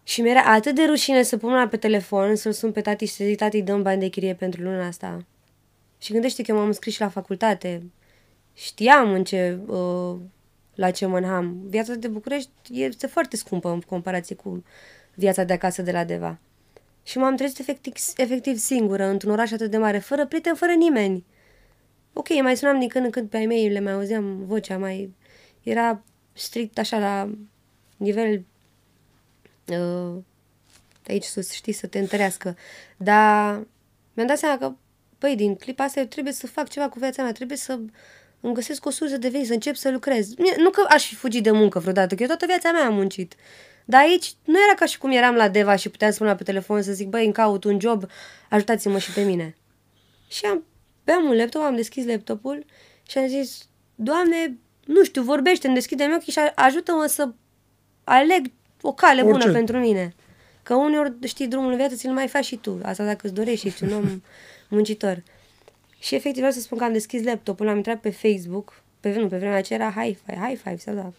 [0.03, 3.12] Și mi-era atât de rușine să pun mâna pe telefon, să-l sun pe tati și
[3.12, 5.27] să zic, tati, dăm bani de chirie pentru luna asta.
[5.99, 7.83] Și gândește că eu m-am înscris și la facultate.
[8.55, 10.17] Știam în ce, uh,
[10.75, 11.57] la ce mă înham.
[11.65, 14.65] Viața de București este foarte scumpă în comparație cu
[15.15, 16.38] viața de acasă de la Deva.
[17.03, 21.25] Și m-am trezit efectiv, efectiv singură, într-un oraș atât de mare, fără prieteni, fără nimeni.
[22.12, 25.15] Ok, mai sunam din când în când pe ai mei, le mai auzeam vocea, mai...
[25.62, 27.31] Era strict așa la
[27.97, 28.45] nivel uh,
[31.07, 32.57] aici sus, știi, să te întărească.
[32.96, 33.66] Dar
[34.12, 34.75] mi-am dat seama că,
[35.18, 37.79] păi, din clipa asta eu trebuie să fac ceva cu viața mea, trebuie să
[38.40, 40.35] îmi găsesc o sursă de venit, să încep să lucrez.
[40.57, 43.35] Nu că aș fi fugit de muncă vreodată, că eu toată viața mea am muncit.
[43.85, 46.83] Dar aici nu era ca și cum eram la Deva și puteam să pe telefon
[46.83, 48.05] să zic, băi, îmi caut un job,
[48.51, 49.57] ajutați-mă și pe mine.
[50.29, 50.64] Și am,
[51.05, 52.64] beam un laptop, am deschis laptopul
[53.09, 57.33] și am zis, Doamne, nu știu, vorbește, îmi deschide ochii și ajută-mă să
[58.05, 58.51] aleg
[58.83, 59.38] o cale Orice.
[59.38, 60.14] bună pentru mine.
[60.62, 62.81] Că uneori, știi, drumul în viață ți-l mai faci și tu.
[62.83, 64.23] Asta dacă îți dorești, ești un om
[64.68, 65.23] muncitor.
[65.99, 69.29] Și efectiv vreau să spun că am deschis laptopul, am intrat pe Facebook, pe, nu,
[69.29, 71.12] pe vremea aceea era High Five, High Five sau da.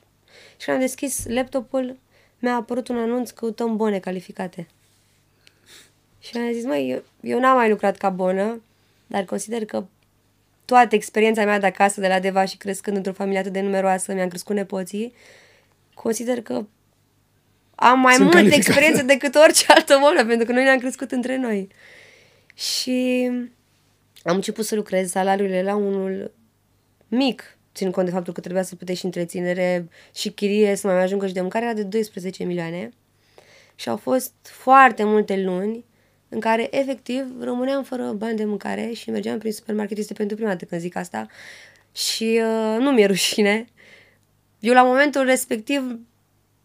[0.57, 1.97] Și când am deschis laptopul,
[2.39, 4.67] mi-a apărut un anunț, căutăm bone calificate.
[6.19, 8.61] Și am zis, măi, eu, eu n-am mai lucrat ca bonă,
[9.07, 9.85] dar consider că
[10.65, 14.13] toată experiența mea de acasă, de la Deva și crescând într-o familie atât de numeroasă,
[14.13, 15.13] mi-am crescut nepoții,
[15.93, 16.65] consider că
[17.83, 21.37] am mai Sunt multă experiență decât orice altă bonă, pentru că noi ne-am crescut între
[21.37, 21.67] noi.
[22.53, 23.29] Și
[24.23, 26.33] am început să lucrez, salariul la unul
[27.07, 31.27] mic, țin cont de faptul că trebuia să plătești întreținere și chirie, să mai ajungă
[31.27, 32.89] și de mâncare, era de 12 milioane.
[33.75, 35.85] Și au fost foarte multe luni
[36.29, 40.51] în care efectiv rămâneam fără bani de mâncare și mergeam prin supermarket, este pentru prima
[40.51, 41.27] dată când zic asta,
[41.91, 43.65] și uh, nu mi-e rușine.
[44.59, 45.99] Eu la momentul respectiv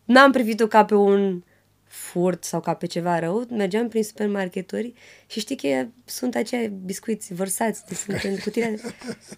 [0.08, 1.42] n-am privit-o ca pe un
[1.84, 4.92] furt sau ca pe ceva rău, mergeam prin supermarketuri
[5.26, 8.78] și știi că sunt aceia biscuiți vărsați, de sunt în cutiile.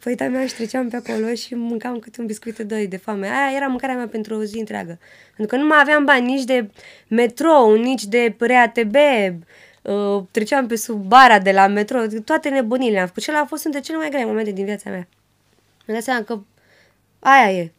[0.02, 2.96] Păi da mea și treceam pe acolo și mâncam câte un biscuit de doi de
[2.96, 3.26] foame.
[3.26, 4.98] Aia era mâncarea mea pentru o zi întreagă.
[5.36, 6.70] Pentru că nu mai aveam bani nici de
[7.08, 8.94] metrou, nici de RATB,
[9.82, 13.22] uh, treceam pe sub bara de la metrou, toate nebunile am făcut.
[13.22, 15.08] Și a fost între cele mai grele momente din viața mea.
[15.86, 16.40] Mi-am dat seama că
[17.18, 17.72] aia e.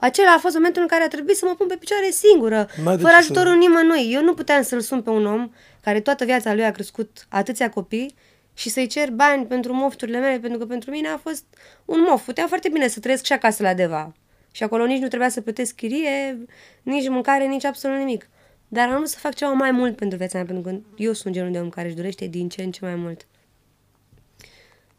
[0.00, 3.14] Acela a fost momentul în care a trebuit să mă pun pe picioare singură, fără
[3.16, 3.58] ajutorul să...
[3.58, 4.12] nimănui.
[4.12, 7.70] Eu nu puteam să-l sun pe un om care toată viața lui a crescut atâția
[7.70, 8.14] copii
[8.54, 11.44] și să-i cer bani pentru mofturile mele, pentru că pentru mine a fost
[11.84, 12.24] un mof.
[12.24, 14.12] Puteam foarte bine să trăiesc și acasă la Deva.
[14.50, 16.46] Și acolo nici nu trebuia să plătesc chirie,
[16.82, 18.28] nici mâncare, nici absolut nimic.
[18.68, 21.34] Dar am vrut să fac ceva mai mult pentru viața mea, pentru că eu sunt
[21.34, 23.26] genul de om care își dorește din ce în ce mai mult.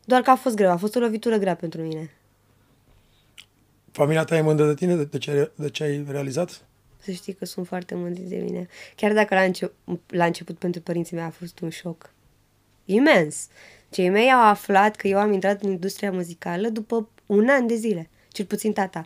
[0.06, 2.19] Doar că a fost greu, a fost o lovitură grea pentru mine.
[4.00, 6.66] Familia ta e mândră de tine, de ce, de ce ai realizat?
[6.98, 8.68] Să știi că sunt foarte mândri de mine.
[8.96, 9.72] Chiar dacă la, înce-
[10.08, 12.14] la început pentru părinții mei a fost un șoc.
[12.86, 13.48] Imens.
[13.90, 17.76] Cei mei au aflat că eu am intrat în industria muzicală după un an de
[17.76, 18.10] zile.
[18.28, 19.06] Cel puțin tata.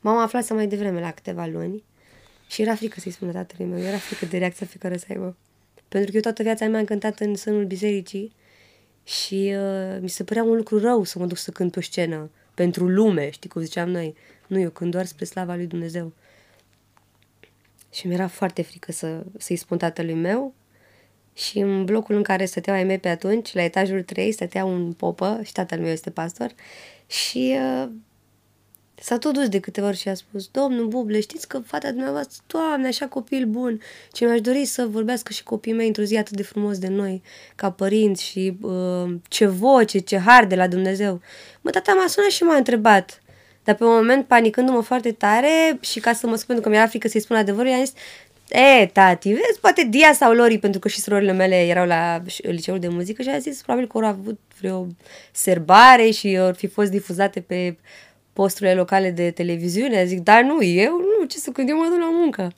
[0.00, 1.84] Mama a aflat să mai devreme, la câteva luni.
[2.48, 3.78] Și era frică să-i spună tatălui meu.
[3.82, 5.36] Era frică de reacția pe care să aibă.
[5.88, 8.32] Pentru că eu toată viața mea am cântat în sânul bisericii
[9.04, 12.30] și uh, mi se părea un lucru rău să mă duc să cânt pe scenă
[12.60, 14.14] pentru lume, știi cum ziceam noi.
[14.46, 16.12] Nu, eu când doar spre slava lui Dumnezeu.
[17.92, 20.54] Și mi-era foarte frică să, să-i spun tatălui meu.
[21.34, 24.92] Și în blocul în care stăteau ai mei pe atunci, la etajul 3, stătea un
[24.92, 26.50] popă și tatăl meu este pastor.
[27.06, 27.90] Și uh,
[29.02, 32.42] S-a tot dus de câteva ori și a spus, domnul Buble, știți că fata dumneavoastră,
[32.46, 33.80] doamne, așa copil bun.
[34.14, 37.22] Și mi-aș dori să vorbească și copiii mei într-o zi atât de frumos de noi,
[37.54, 41.20] ca părinți și uh, ce voce, ce har de la Dumnezeu.
[41.60, 43.22] Mă, tata m-a sunat și m-a întrebat
[43.64, 46.86] Dar pe un moment, panicându-mă foarte tare și ca să mă spun, pentru că mi-era
[46.86, 47.92] frică să-i spun adevărul, i-am zis,
[48.50, 52.78] E, tati, vezi, poate Dia sau Lori, pentru că și surorile mele erau la liceul
[52.78, 54.86] de muzică și a zis probabil că au avut vreo
[55.32, 57.76] serbare și au fi fost difuzate pe
[58.32, 60.04] posturile locale de televiziune.
[60.04, 62.52] Zic, dar nu, eu nu, ce să când eu mă duc la muncă.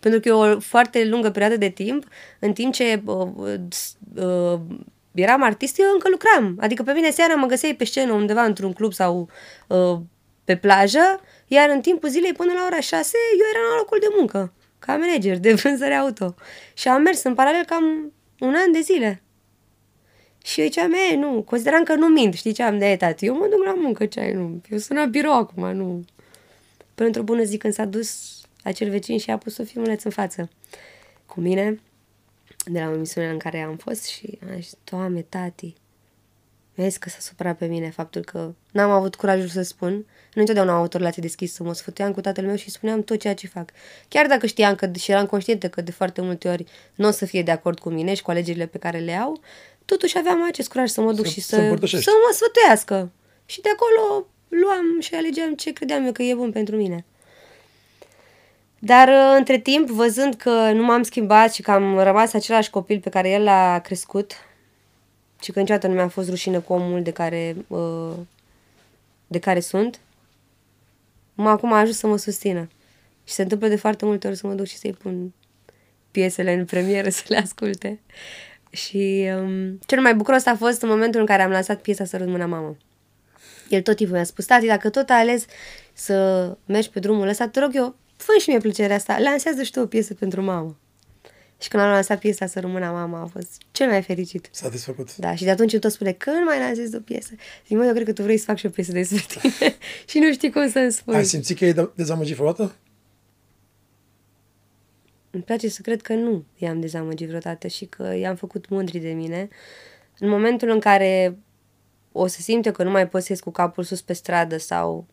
[0.00, 2.04] Pentru că e o foarte lungă perioadă de timp,
[2.38, 3.28] în timp ce uh,
[4.16, 4.60] uh,
[5.14, 6.56] eram artist, eu încă lucram.
[6.60, 9.28] Adică pe mine seara mă găseai pe scenă undeva într-un club sau
[9.66, 9.98] uh,
[10.44, 14.06] pe plajă, iar în timpul zilei până la ora 6 eu eram la locul de
[14.16, 16.34] muncă, ca manager de vânzări auto.
[16.74, 19.22] Și am mers în paralel cam un an de zile.
[20.44, 23.22] Și eu ziceam, e, nu, consideram că nu mint, știi ce am de etat.
[23.22, 26.04] Eu mă duc la muncă, ce ai, nu, eu sunt la birou acum, nu.
[26.94, 30.10] Până într-o bună zi când s-a dus acel vecin și a pus o filmuleț în
[30.10, 30.50] față
[31.26, 31.80] cu mine
[32.64, 35.74] de la o misiune în care am fost și am zis, Doamne, tati,
[36.74, 39.92] vezi că s-a supărat pe mine faptul că n-am avut curajul să spun.
[40.34, 43.20] Nu întotdeauna am avut o relație deschisă, mă sfătuiam cu tatăl meu și spuneam tot
[43.20, 43.70] ceea ce fac.
[44.08, 47.24] Chiar dacă știam că, și eram conștientă că de foarte multe ori nu o să
[47.24, 49.40] fie de acord cu mine și cu alegerile pe care le au,
[49.84, 53.10] totuși aveam acest curaj să mă duc să, și să, să, să mă sfătuiască.
[53.46, 57.04] Și de acolo luam și alegeam ce credeam eu că e bun pentru mine.
[58.78, 63.00] Dar uh, între timp, văzând că nu m-am schimbat și că am rămas același copil
[63.00, 64.32] pe care el l-a crescut
[65.42, 68.12] și că niciodată nu mi-a fost rușine cu omul de care, uh,
[69.26, 70.00] de care sunt,
[71.34, 72.68] mă acum a ajuns să mă susțină.
[73.24, 75.32] Și se întâmplă de foarte multe ori să mă duc și să-i pun
[76.10, 78.00] piesele în premieră să le asculte.
[78.74, 82.26] Și um, cel mai bucuros a fost în momentul în care am lansat piesa Sărut
[82.26, 82.76] mâna mamă.
[83.68, 85.44] El tot timpul mi-a spus, tati, dacă tot ai ales
[85.92, 89.70] să mergi pe drumul ăsta, te rog eu, fă și mie plăcerea asta, lansează și
[89.70, 90.76] tu o piesă pentru mamă.
[91.58, 94.48] Și când am lansat piesa Să rămână mama, a fost cel mai fericit.
[94.50, 95.16] Satisfăcut.
[95.16, 97.30] Da, și de atunci tot spune, când mai lansezi o piesă?
[97.66, 99.76] Zic, mă, eu cred că tu vrei să fac și o piesă despre tine
[100.10, 101.14] și nu știi cum să-mi spui.
[101.14, 102.74] Ai simțit că e dezamăgit vreodată?
[105.34, 109.12] Îmi place să cred că nu i-am dezamăgit vreodată și că i-am făcut mândri de
[109.12, 109.48] mine.
[110.18, 111.38] În momentul în care
[112.12, 115.06] o să simte că nu mai pot să ies cu capul sus pe stradă sau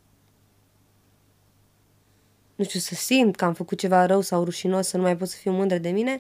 [2.55, 5.27] nu știu, să simt că am făcut ceva rău sau rușinos, să nu mai pot
[5.27, 6.17] să fiu mândră de mine,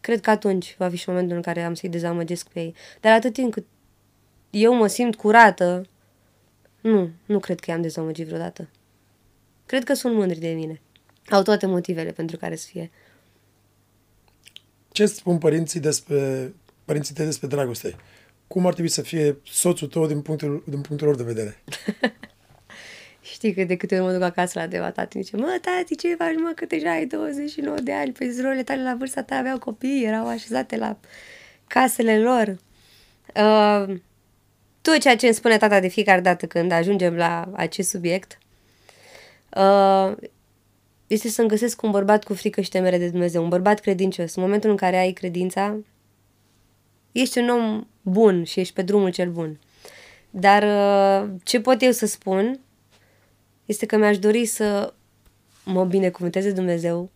[0.00, 2.74] cred că atunci va fi și momentul în care am să-i dezamăgesc pe ei.
[3.00, 3.66] Dar atât timp cât
[4.50, 5.86] eu mă simt curată,
[6.80, 8.68] nu, nu cred că i-am dezamăgit vreodată.
[9.66, 10.80] Cred că sunt mândri de mine.
[11.30, 12.90] Au toate motivele pentru care să fie.
[15.00, 16.52] Ce spun părinții despre
[16.84, 17.96] părinții tăi despre dragoste?
[18.46, 21.62] Cum ar trebui să fie soțul tău din punctul, din punctul lor de vedere?
[23.32, 26.14] Știi că de câte ori mă duc acasă la Deva, tati zice, mă, tati, ce
[26.14, 29.58] faci, mă, că deja ai 29 de ani, pe surorile tale la vârsta ta aveau
[29.58, 30.98] copii, erau așezate la
[31.66, 32.58] casele lor.
[33.34, 33.96] Uh,
[34.80, 38.38] tot ceea ce îmi spune tata de fiecare dată când ajungem la acest subiect
[39.56, 40.12] uh,
[41.12, 44.34] este să-mi găsesc un bărbat cu frică și temere de Dumnezeu, un bărbat credincios.
[44.34, 45.76] În momentul în care ai credința,
[47.12, 49.58] ești un om bun și ești pe drumul cel bun.
[50.30, 52.60] Dar uh, ce pot eu să spun
[53.66, 54.92] este că mi-aș dori să
[55.64, 57.10] mă binecuvânteze Dumnezeu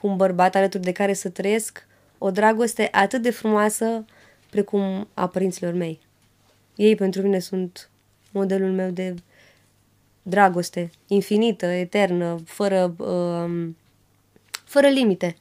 [0.00, 1.86] cu un bărbat alături de care să trăiesc
[2.18, 4.04] o dragoste atât de frumoasă
[4.50, 6.00] precum a părinților mei.
[6.76, 7.90] Ei pentru mine sunt
[8.30, 9.14] modelul meu de
[10.22, 13.68] dragoste infinită, eternă, fără, uh,
[14.64, 15.36] fără limite,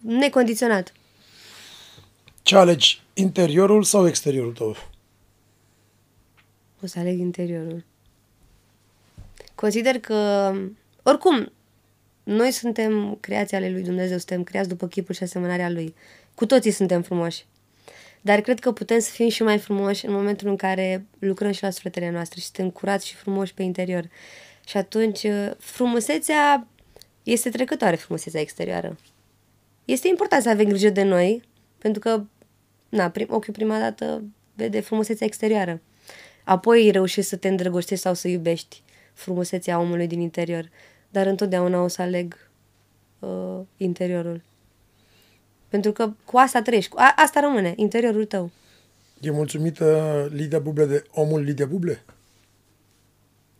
[0.00, 0.92] necondiționat.
[2.42, 4.76] Ce alegi, interiorul sau exteriorul tău?
[6.82, 7.84] O să aleg interiorul.
[9.54, 10.52] Consider că,
[11.02, 11.52] oricum,
[12.22, 15.94] noi suntem creația ale lui Dumnezeu, suntem creați după chipul și asemănarea lui.
[16.34, 17.44] Cu toții suntem frumoși.
[18.24, 21.62] Dar cred că putem să fim și mai frumoși în momentul în care lucrăm și
[21.62, 24.08] la sufletele noastre și suntem curați și frumoși pe interior.
[24.66, 25.26] Și atunci,
[25.58, 26.66] frumusețea
[27.22, 28.96] este trecătoare, frumusețea exterioară.
[29.84, 31.42] Este important să avem grijă de noi,
[31.78, 32.24] pentru că,
[32.88, 35.80] na, prim, ochiul prima dată vede frumusețea exterioară.
[36.44, 38.82] Apoi reușești să te îndrăgostești sau să iubești
[39.12, 40.70] frumusețea omului din interior,
[41.10, 42.50] dar întotdeauna o să aleg
[43.18, 44.42] uh, interiorul.
[45.72, 48.50] Pentru că cu asta trăiești, a, asta rămâne, interiorul tău.
[49.20, 52.04] E mulțumită Lidia Buble de omul Lidia Buble?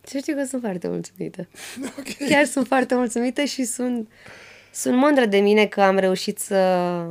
[0.01, 1.47] Să știu că sunt foarte mulțumită.
[1.99, 2.27] Okay.
[2.29, 4.09] Chiar sunt foarte mulțumită și sunt,
[4.73, 7.05] sunt mândră de mine că am reușit să,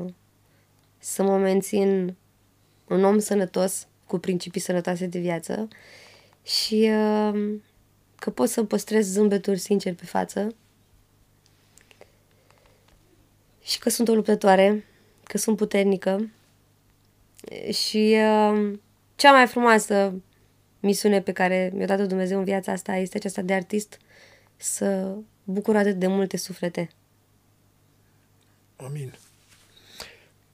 [0.99, 2.14] să mă mențin
[2.89, 5.68] un om sănătos, cu principii sănătoase de viață
[6.43, 7.55] și uh,
[8.18, 10.55] că pot să păstrez zâmbetul sincer pe față
[13.62, 14.85] și că sunt o luptătoare,
[15.33, 16.30] că sunt puternică
[17.70, 18.78] și uh,
[19.14, 20.14] cea mai frumoasă
[20.80, 23.99] misiune pe care mi-a dat Dumnezeu în viața asta este aceasta de artist
[24.57, 25.14] să
[25.45, 26.91] bucur atât de multe suflete.
[28.76, 29.14] Amin.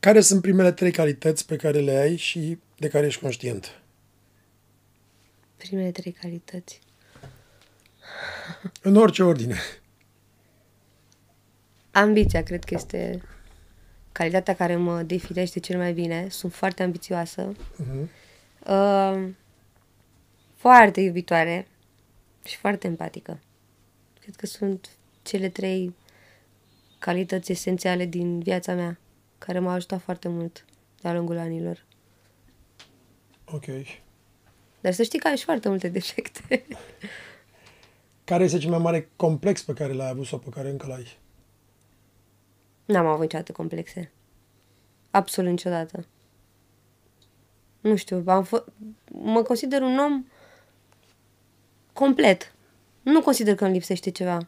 [0.01, 3.81] Care sunt primele trei calități pe care le ai și de care ești conștient?
[5.57, 6.81] Primele trei calități.
[8.83, 9.57] În orice ordine.
[11.91, 13.23] Ambiția, cred că este
[14.19, 16.29] calitatea care mă definește cel mai bine.
[16.29, 17.53] Sunt foarte ambițioasă.
[17.53, 18.09] Uh-huh.
[18.67, 19.29] Uh,
[20.57, 21.67] foarte iubitoare
[22.45, 23.41] și foarte empatică.
[24.21, 24.89] Cred că sunt
[25.23, 25.95] cele trei
[26.99, 28.99] calități esențiale din viața mea,
[29.39, 30.65] care m-au ajutat foarte mult
[31.01, 31.85] de-a lungul anilor.
[33.45, 33.65] Ok.
[34.81, 36.67] Dar să știi că ai și foarte multe defecte.
[38.25, 41.07] Care este cel mai mare complex pe care l-ai avut sau pe care încă l-ai?
[42.89, 44.11] N-am avut niciodată complexe.
[45.11, 46.07] Absolut niciodată.
[47.81, 48.65] Nu știu, am f-
[49.13, 50.25] mă consider un om
[51.93, 52.55] complet.
[53.03, 54.39] Nu consider că îmi lipsește ceva.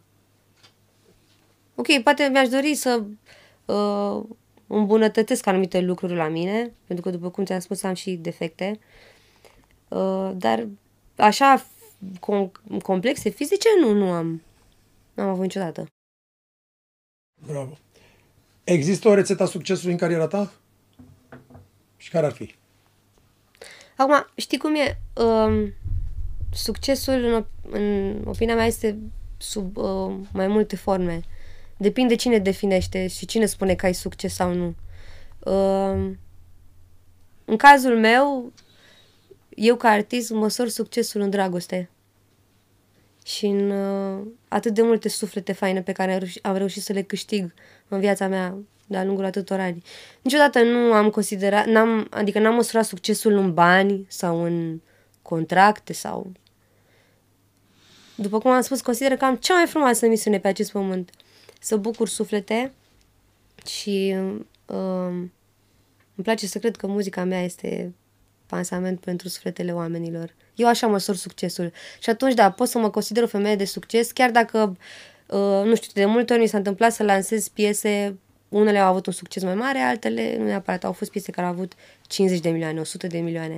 [1.74, 3.05] Ok, poate mi-aș dori să
[3.64, 4.24] uh,
[4.66, 8.78] îmbunătățesc anumite lucruri la mine, pentru că, după cum ți-am spus, am și defecte.
[9.88, 10.68] Uh, dar
[11.16, 11.64] așa
[12.18, 14.43] com- complexe fizice nu, nu am.
[15.14, 15.86] Nu am avut niciodată.
[17.47, 17.78] Bravo.
[18.65, 20.53] Există o rețetă a succesului în cariera ta?
[21.97, 22.55] Și care ar fi?
[23.97, 24.99] Acum, știi cum e?
[25.15, 25.69] Uh,
[26.53, 28.99] succesul, în, op- în opinia mea, este
[29.37, 31.21] sub uh, mai multe forme.
[31.77, 34.75] Depinde cine definește și cine spune că ai succes sau nu.
[35.39, 36.11] Uh,
[37.45, 38.53] în cazul meu,
[39.49, 41.91] eu ca artist măsor succesul în dragoste
[43.35, 46.93] și în uh, atât de multe suflete faine pe care am reușit, am reușit să
[46.93, 47.55] le câștig
[47.89, 49.83] în viața mea de-a lungul atâtor ani.
[50.22, 54.81] Niciodată nu am considerat, n-am, adică n-am măsurat succesul în bani sau în
[55.22, 56.33] contracte sau...
[58.14, 61.11] După cum am spus, consider că am cea mai frumoasă misiune pe acest pământ.
[61.61, 62.72] Să bucur suflete
[63.66, 64.16] și
[64.66, 65.12] uh,
[66.14, 67.95] îmi place să cred că muzica mea este
[68.51, 70.35] pansament pentru sufletele oamenilor.
[70.55, 71.73] Eu așa măsor succesul.
[72.03, 74.77] Și atunci, da, pot să mă consider o femeie de succes, chiar dacă,
[75.27, 79.07] uh, nu știu, de multe ori mi s-a întâmplat să lansez piese, unele au avut
[79.07, 80.85] un succes mai mare, altele nu neapărat.
[80.85, 81.73] Au fost piese care au avut
[82.07, 83.57] 50 de milioane, 100 de milioane.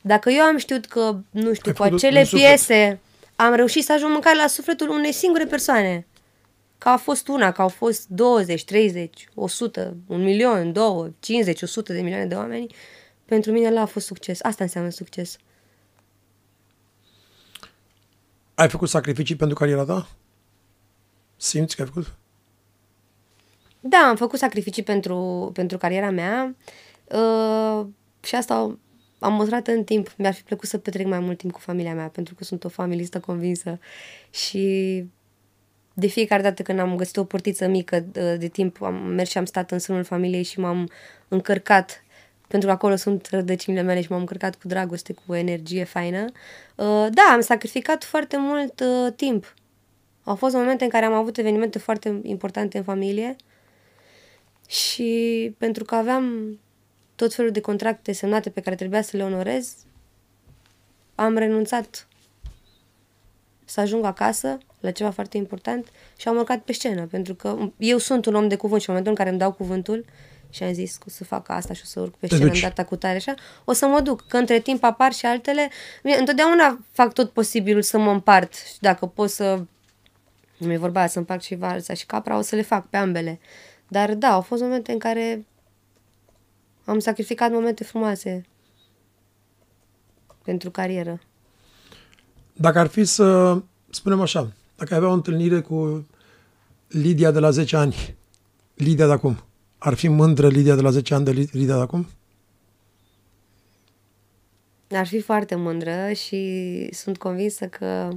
[0.00, 2.46] Dacă eu am știut că, nu știu, Ai cu făcut acele un suflet.
[2.46, 3.00] piese
[3.36, 6.06] am reușit să ajung măcar la sufletul unei singure persoane,
[6.78, 11.92] că a fost una, că au fost 20, 30, 100, un milion, 2, 50, 100
[11.92, 12.74] de milioane de oameni,
[13.28, 14.42] pentru mine la a fost succes.
[14.42, 15.36] Asta înseamnă succes.
[18.54, 20.08] Ai făcut sacrificii pentru cariera ta?
[21.36, 22.14] Simți că ai făcut?
[23.80, 26.56] Da, am făcut sacrificii pentru, pentru cariera mea
[27.04, 27.86] uh,
[28.20, 28.78] și asta
[29.18, 30.14] am măsurat în timp.
[30.16, 32.68] Mi-ar fi plăcut să petrec mai mult timp cu familia mea, pentru că sunt o
[32.68, 33.78] familistă convinsă
[34.30, 35.04] și
[35.94, 39.38] de fiecare dată când am găsit o portiță mică de, de timp, am mers și
[39.38, 40.90] am stat în sânul familiei și m-am
[41.28, 42.02] încărcat
[42.48, 46.24] pentru că acolo sunt rădăcinile mele și m-am încărcat cu dragoste, cu energie faină.
[46.74, 49.54] Uh, da, am sacrificat foarte mult uh, timp.
[50.24, 53.36] Au fost momente în care am avut evenimente foarte importante în familie
[54.68, 56.58] și pentru că aveam
[57.14, 59.76] tot felul de contracte semnate pe care trebuia să le onorez,
[61.14, 62.08] am renunțat
[63.64, 65.86] să ajung acasă la ceva foarte important
[66.16, 68.94] și am urcat pe scenă, pentru că eu sunt un om de cuvânt și în
[68.94, 70.04] momentul în care îmi dau cuvântul
[70.50, 72.44] și am zis că o să fac asta și o să urc pe Te scenă
[72.44, 72.60] în duci.
[72.62, 73.34] data cu tare așa,
[73.64, 75.70] o să mă duc, că între timp apar și altele.
[76.02, 79.64] Bine, Întotdeauna fac tot posibilul să mă împart și dacă pot să
[80.56, 82.96] nu e vorba aia, să împart și valsa și capra, o să le fac pe
[82.96, 83.40] ambele.
[83.88, 85.46] Dar da, au fost momente în care
[86.84, 88.46] am sacrificat momente frumoase
[90.44, 91.20] pentru carieră.
[92.52, 93.58] Dacă ar fi să
[93.90, 96.06] spunem așa, dacă ai avea o întâlnire cu
[96.88, 98.16] Lidia de la 10 ani,
[98.74, 99.42] Lidia de acum,
[99.78, 102.06] ar fi mândră Lidia de la 10 ani de Li- Lidia de acum?
[104.90, 108.08] Ar fi foarte mândră și sunt convinsă că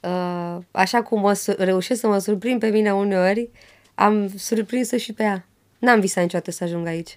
[0.00, 3.50] uh, așa cum mă su- reușesc să mă surprind pe mine uneori,
[3.94, 5.46] am surprinsă și pe ea.
[5.78, 7.16] N-am visat niciodată să ajung aici.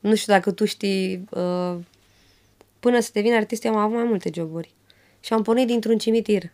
[0.00, 1.76] Nu știu dacă tu știi, uh,
[2.80, 4.74] până să devin artist eu am avut mai multe joburi.
[5.20, 6.52] Și am pornit dintr-un cimitir.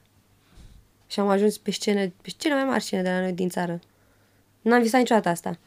[1.06, 3.80] Și am ajuns pe scene, pe cele mai mari scene de la noi din țară.
[4.64, 5.58] N-am visat niciodată asta.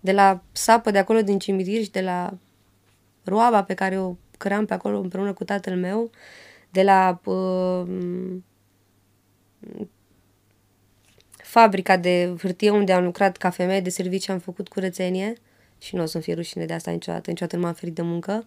[0.00, 2.38] De la sapă de acolo din cimitir și de la
[3.24, 6.10] roaba pe care o căram pe acolo împreună cu tatăl meu,
[6.70, 7.86] de la uh,
[11.36, 15.32] fabrica de hârtie unde am lucrat ca femeie de servicii, am făcut curățenie
[15.78, 18.44] și nu o să-mi fie rușine de asta niciodată, niciodată nu m-am ferit de muncă.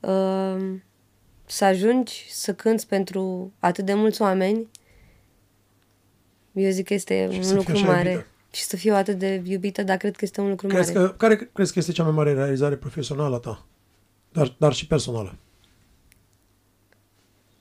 [0.00, 0.74] Uh,
[1.46, 4.68] să ajungi să cânți pentru atât de mulți oameni
[6.52, 8.10] Eu zic că este Și un să fii lucru așa mare.
[8.10, 8.26] iubită.
[8.54, 11.06] Și să fiu atât de iubită, dar cred că este un lucru Crezi mare.
[11.06, 13.66] că, care crezi că este cea mai mare realizare profesională a ta?
[14.32, 15.36] Dar, dar și personală.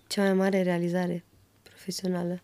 [0.08, 1.24] Cea mai mare realizare
[1.64, 2.42] profesională.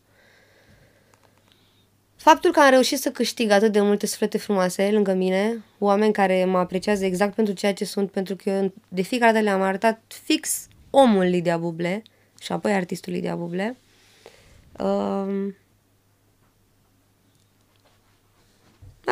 [2.16, 6.46] Faptul că am reușit să câștig atât de multe suflete frumoase lângă mine, oameni care
[6.46, 10.02] mă apreciază exact pentru ceea ce sunt, pentru că eu de fiecare dată le-am arătat
[10.24, 12.02] fix omul Lidia Buble
[12.40, 13.78] și apoi artistul Lidia Buble.
[14.80, 15.56] Um,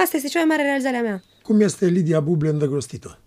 [0.02, 1.24] asta este cea mai mare realizare a mea.
[1.42, 3.20] Cum este Lidia Buble îndrăgostită?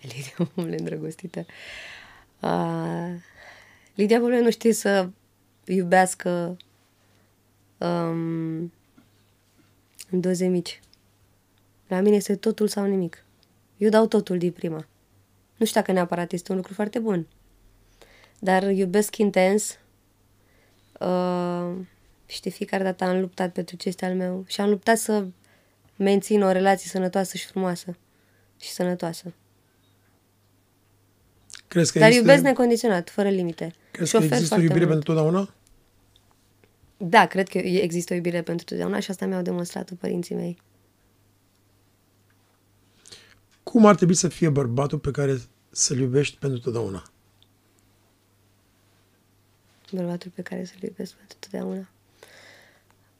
[0.00, 1.46] Lidia Buble îndrăgostită.
[2.40, 3.14] Uh,
[3.94, 5.08] Lidia Buble nu știe să
[5.64, 6.56] iubească
[7.78, 8.72] um,
[10.10, 10.80] în doze mici.
[11.88, 13.24] La mine este totul sau nimic.
[13.76, 14.86] Eu dau totul din prima.
[15.56, 17.26] Nu știu dacă neapărat este un lucru foarte bun.
[18.38, 19.78] Dar iubesc intens
[21.00, 21.74] uh,
[22.26, 25.26] și de fiecare dată am luptat pentru ce este al meu și am luptat să
[25.98, 27.96] mențin o relație sănătoasă și frumoasă
[28.60, 29.32] și sănătoasă.
[31.68, 33.74] Crezi că Dar există, iubesc necondiționat, fără limite.
[33.90, 35.04] crezi și că ofer există o foarte iubire mult.
[35.04, 35.52] pentru totdeauna?
[36.96, 40.58] Da, cred că există o iubire pentru totdeauna și asta mi-au demonstrat părinții mei.
[43.62, 45.40] Cum ar trebui să fie bărbatul pe care
[45.70, 47.10] să-l iubești pentru totdeauna?
[49.92, 51.88] Bărbatul pe care să-l iubesc pentru totdeauna.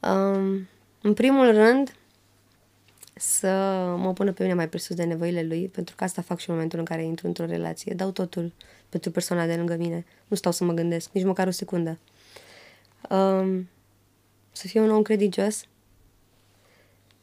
[0.01, 0.68] Um,
[1.03, 1.95] în primul rând,
[3.19, 3.49] să
[3.99, 6.55] mă pună pe mine mai presus de nevoile lui, pentru că asta fac și în
[6.55, 7.95] momentul în care intru într-o relație.
[7.95, 8.53] Dau totul
[8.89, 10.05] pentru persoana de lângă mine.
[10.27, 11.99] Nu stau să mă gândesc, nici măcar o secundă.
[13.11, 13.69] Um,
[14.53, 15.64] să fie un om credincios,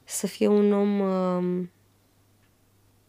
[0.03, 1.71] să fie un om um,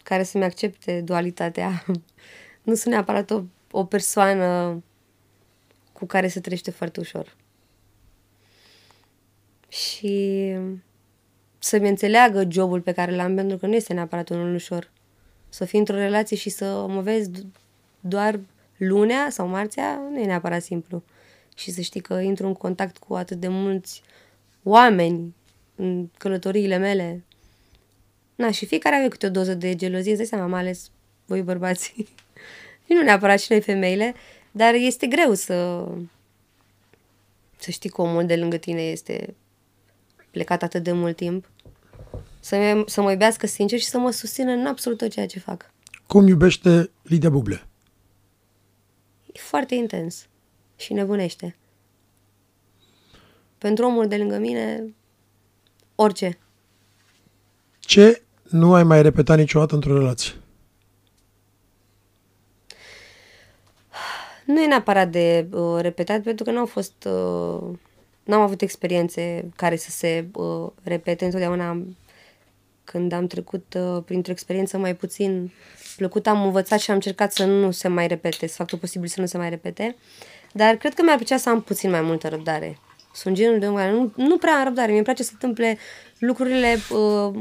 [0.03, 1.85] care să-mi accepte dualitatea.
[2.63, 4.83] nu sunt neapărat o, o persoană
[5.93, 7.37] cu care se trăiește foarte ușor.
[9.69, 10.55] Și
[11.67, 14.91] să-mi înțeleagă jobul pe care l-am, pentru că nu este neapărat unul ușor.
[15.49, 17.47] Să fii într-o relație și să mă vezi do-
[18.01, 18.41] doar
[18.77, 21.03] lunea sau marțea, nu e neapărat simplu.
[21.57, 24.03] Și să știi că intru în contact cu atât de mulți
[24.63, 25.35] oameni
[25.77, 27.25] în călătoriile mele.
[28.35, 30.91] Na, și fiecare are câte o doză de gelozie, îți dai seama, mai ales
[31.25, 32.09] voi bărbații.
[32.85, 34.15] și nu neapărat și noi femeile,
[34.51, 35.89] dar este greu să
[37.59, 39.35] să știi că omul de lângă tine este
[40.31, 41.51] plecat atât de mult timp,
[42.47, 45.39] să, mă- să mă iubească sincer și să mă susțină în absolut tot ceea ce
[45.39, 45.71] fac.
[46.07, 47.67] Cum iubește Lidia Buble?
[49.33, 50.27] E foarte intens
[50.77, 51.57] și nebunește.
[53.59, 54.95] Pentru omul de lângă mine,
[55.95, 56.39] orice.
[57.79, 60.33] Ce nu ai mai repetat niciodată într-o relație?
[64.45, 67.05] Nu e neapărat de uh, repetat, pentru că nu au fost...
[67.05, 67.79] Uh,
[68.25, 71.25] n-am avut experiențe care să se uh, repete.
[71.25, 71.97] Întotdeauna am,
[72.87, 75.53] când am trecut uh, printr-o experiență mai puțin
[75.97, 79.09] plăcută, am învățat și am încercat să nu se mai repete, să fac tot posibil
[79.09, 79.97] să nu se mai repete.
[80.53, 82.79] Dar cred că mi-ar plăcea să am puțin mai multă răbdare.
[83.15, 84.93] Sunt genul de om care nu, nu prea am răbdare.
[84.93, 85.79] Mi-e place să întâmple
[86.19, 87.35] lucrurile, uh,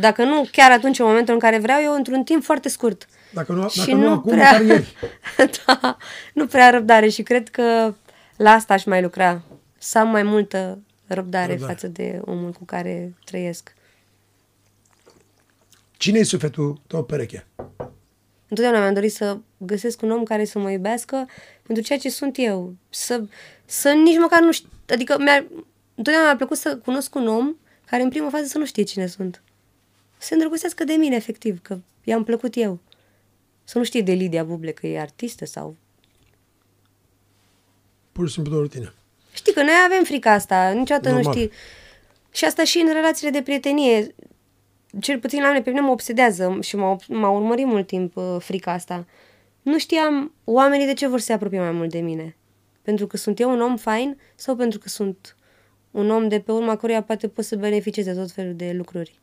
[0.00, 3.06] dacă nu chiar atunci, în momentul în care vreau eu, într-un timp foarte scurt.
[3.32, 4.94] Dacă nu, Și dacă nu, nu acum, prea- măcar ieri.
[5.66, 5.96] da,
[6.34, 7.94] nu prea răbdare și cred că
[8.36, 9.42] la asta aș mai lucra.
[9.78, 11.46] Să am mai multă răbdare, Răbdare.
[11.52, 11.72] răbdare.
[11.72, 13.74] față de omul cu care trăiesc.
[16.00, 17.46] Cine-i sufletul tău pereche?
[18.48, 21.28] Întotdeauna mi-am dorit să găsesc un om care să mă iubească
[21.62, 22.74] pentru ceea ce sunt eu.
[22.90, 23.24] Să,
[23.64, 24.68] să nici măcar nu știu.
[24.88, 25.44] Adică mi-a,
[25.94, 29.06] întotdeauna mi-a plăcut să cunosc un om care în primă fază să nu știe cine
[29.06, 29.42] sunt.
[30.18, 32.78] Să se îndrăgostească de mine, efectiv, că i-am plăcut eu.
[33.64, 35.76] Să nu știe de Lidia Buble că e artistă sau
[38.12, 38.92] Pur și simplu doar tine.
[39.32, 41.24] Știi că noi avem frica asta, niciodată Normal.
[41.24, 41.50] nu știi.
[42.30, 44.14] Și asta și în relațiile de prietenie.
[44.98, 48.36] Cel puțin la mine, pe mine mă obsedează și m-a, m-a urmărit mult timp uh,
[48.38, 49.06] frica asta.
[49.62, 52.36] Nu știam oamenii de ce vor să se apropie mai mult de mine.
[52.82, 55.36] Pentru că sunt eu un om fain sau pentru că sunt
[55.90, 59.20] un om de pe urma căruia poate pot să beneficiez de tot felul de lucruri.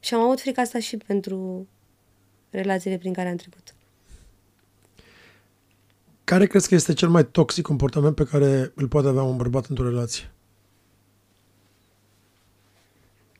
[0.00, 1.68] Și am avut frica asta și pentru
[2.50, 3.74] relațiile prin care am trecut.
[6.24, 9.66] Care crezi că este cel mai toxic comportament pe care îl poate avea un bărbat
[9.66, 10.30] într-o relație?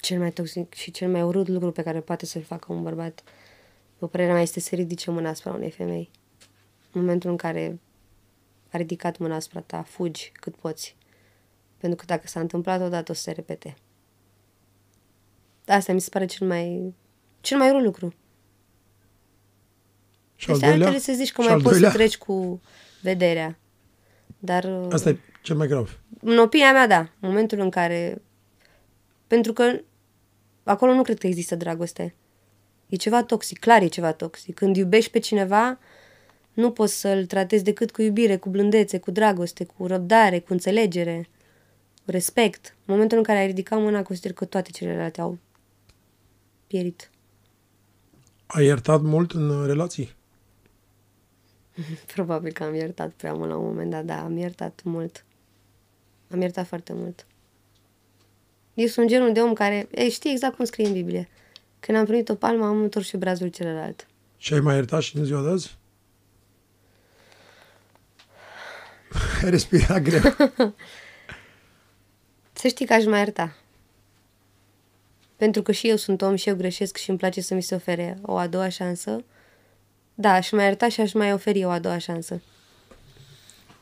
[0.01, 3.23] Cel mai toxic și cel mai urât lucru pe care poate să-l facă un bărbat,
[3.93, 6.11] după părerea mea, este să ridice mâna asupra unei femei.
[6.93, 7.81] În momentul în care
[8.73, 10.97] a ridicat mâna asupra ta, fugi cât poți.
[11.79, 13.77] Pentru că dacă s-a întâmplat odată, o să se repete.
[15.67, 16.95] Asta mi se pare cel mai,
[17.41, 18.15] cel mai urât lucru.
[20.35, 20.87] Și al Este doilea?
[20.87, 21.91] altele să zici că Și mai al poți doilea?
[21.91, 22.61] să treci cu
[23.03, 23.59] vederea.
[24.39, 26.01] Dar Asta e Cel mai grav.
[26.21, 27.09] În opinia mea, da.
[27.19, 28.23] Momentul în care...
[29.27, 29.81] Pentru că
[30.63, 32.15] acolo nu cred că există dragoste.
[32.89, 34.55] E ceva toxic, clar e ceva toxic.
[34.55, 35.79] Când iubești pe cineva,
[36.53, 41.29] nu poți să-l tratezi decât cu iubire, cu blândețe, cu dragoste, cu răbdare, cu înțelegere,
[42.05, 42.75] cu respect.
[42.85, 45.39] În momentul în care ai ridicat mâna, consider că toate celelalte au
[46.67, 47.11] pierit.
[48.47, 50.15] Ai iertat mult în relații?
[52.15, 55.25] Probabil că am iertat prea mult la un moment dat, da, am iertat mult.
[56.31, 57.27] Am iertat foarte mult.
[58.77, 61.29] Eu sunt genul de om care, ei, știi exact cum scrie în Biblie.
[61.81, 64.07] Când am primit o palmă, am întors și brazul celălalt.
[64.37, 65.77] Și ai mai iertat și în ziua de azi?
[69.43, 70.21] Ai respirat greu.
[72.53, 73.57] Să știi că aș mai ierta.
[75.37, 77.75] Pentru că și eu sunt om și eu greșesc și îmi place să mi se
[77.75, 79.25] ofere o a doua șansă.
[80.15, 82.43] Da, aș mai ierta și aș mai oferi o a doua șansă.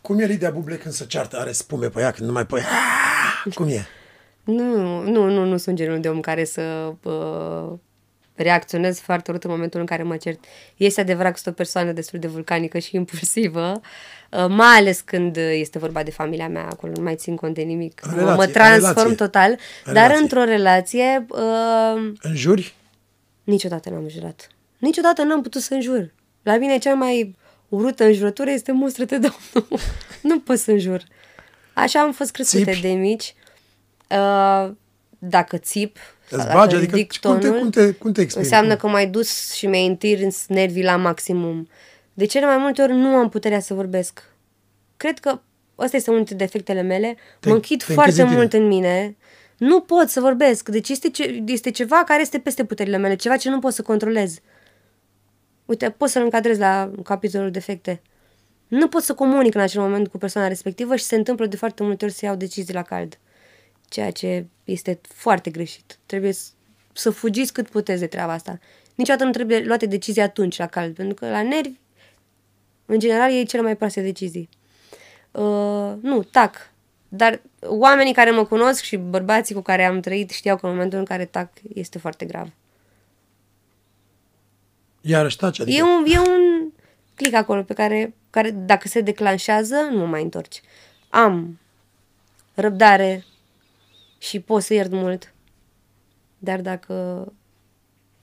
[0.01, 1.39] Cum e Lidia Buble când se ceartă?
[1.39, 2.65] Are spume pe ea când nu mai poate?
[2.65, 3.55] Ah!
[3.55, 3.87] Cum e?
[4.45, 7.79] Nu, nu, nu, nu sunt genul de om care să uh,
[8.35, 10.45] reacționez foarte urât în momentul în care mă cert.
[10.77, 13.81] Este adevărat că sunt o persoană destul de vulcanică și impulsivă,
[14.31, 17.63] uh, mai ales când este vorba de familia mea, acolo nu mai țin cont de
[17.63, 18.01] nimic.
[18.05, 19.15] Relație, mă transform relație.
[19.17, 20.09] total, Relație.
[20.09, 22.75] dar într-o relație uh, În juri?
[23.45, 24.49] niciodată n-am jurat.
[24.79, 26.13] Niciodată n-am putut să înjur.
[26.43, 27.37] La mine cea mai
[27.69, 29.81] urâtă înjurătură este mustră-te, domnul.
[30.23, 31.03] nu pot să înjur.
[31.75, 32.81] Așa am fost crescute Țipi?
[32.81, 33.35] de mici.
[34.11, 34.71] Uh,
[35.19, 35.97] dacă țip,
[36.29, 36.75] sau Îți dacă bagi?
[36.75, 38.47] Adică ridic cum te, tonul, cum te, cum te exprimi?
[38.47, 41.69] înseamnă că m-ai dus și mi-ai întins nervii la maximum.
[42.15, 44.23] De cele mai multe ori nu am puterea să vorbesc.
[44.97, 45.41] Cred că
[45.79, 47.17] ăsta este unul dintre defectele mele.
[47.41, 48.39] Te- mă închid te închizi foarte în tine.
[48.39, 49.17] mult în mine.
[49.59, 50.69] Nu pot să vorbesc.
[50.69, 53.83] Deci este, ce, este ceva care este peste puterile mele, ceva ce nu pot să
[53.83, 54.39] controlez.
[55.65, 58.03] Uite, pot să-l încadrez la capitolul defecte.
[58.69, 61.83] Nu pot să comunic în acel moment cu persoana respectivă și se întâmplă de foarte
[61.83, 63.19] multe ori să iau decizii la cald.
[63.95, 65.99] Ceea ce este foarte greșit.
[66.07, 66.53] Trebuie s-
[66.93, 68.59] să fugiți cât puteți de treaba asta.
[68.95, 71.79] Niciodată nu trebuie luate decizii atunci la cald, pentru că la nervi,
[72.87, 74.49] în general, e cele mai proaste decizii.
[75.31, 76.71] Uh, nu, tac.
[77.09, 80.99] Dar oamenii care mă cunosc și bărbații cu care am trăit știau că în momentul
[80.99, 82.49] în care tac este foarte grav.
[85.01, 85.61] Iarăși taci?
[85.61, 86.71] Adică E un, e un
[87.15, 90.61] click acolo pe care, care, dacă se declanșează, nu mă mai întorci.
[91.09, 91.59] Am
[92.55, 93.25] răbdare
[94.25, 95.35] și pot să iert mult,
[96.39, 97.33] dar dacă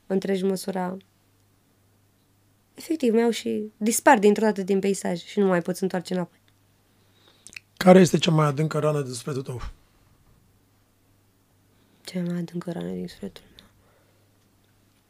[0.07, 0.97] întregi măsura,
[2.73, 6.39] efectiv, mi-au și dispar dintr-o dată din peisaj și nu mai pot să întoarce înapoi.
[7.77, 9.61] Care este cea mai adâncă rană de sufletul tău?
[12.03, 13.65] Cea mai adâncă rană din sufletul meu.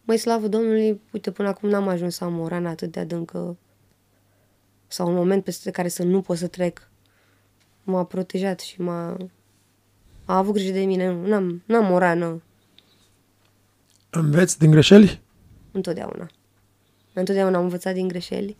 [0.03, 3.57] Măi, slavă Domnului, uite, până acum n-am ajuns să am o rană atât de adâncă
[4.87, 6.89] sau un moment peste care să nu pot să trec.
[7.83, 9.17] M-a protejat și m-a...
[10.25, 11.11] A avut grijă de mine.
[11.11, 12.41] Nu, N-am, n-am o rană
[14.09, 15.21] Înveți din greșeli?
[15.71, 16.29] întotdeauna.
[17.13, 18.57] Întotdeauna am învățat din greșeli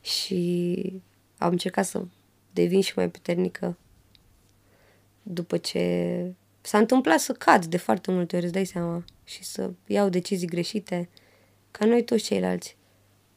[0.00, 1.02] și
[1.38, 2.04] am încercat să
[2.52, 3.78] devin și mai puternică
[5.22, 9.70] după ce s-a întâmplat să cad de foarte multe ori, îți dai seama, și să
[9.86, 11.08] iau decizii greșite,
[11.70, 12.76] ca noi toți ceilalți.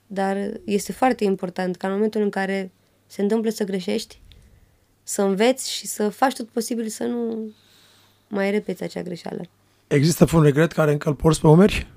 [0.08, 2.72] Dar este foarte important ca în momentul în care
[3.06, 4.22] se întâmplă să greșești,
[5.04, 7.52] să înveți și să faci tot posibil să nu
[8.28, 9.42] mai repeți acea greșeală.
[9.88, 11.88] Există un regret care încă îl porți pe umeri?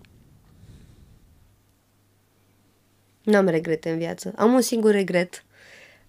[3.23, 4.33] N-am regrete în viață.
[4.37, 5.45] Am un singur regret,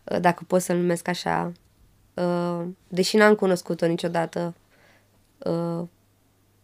[0.04, 1.52] uh, dacă pot să-l numesc așa.
[2.14, 4.56] Uh, Deși n-am cunoscut-o niciodată,
[5.38, 5.84] uh,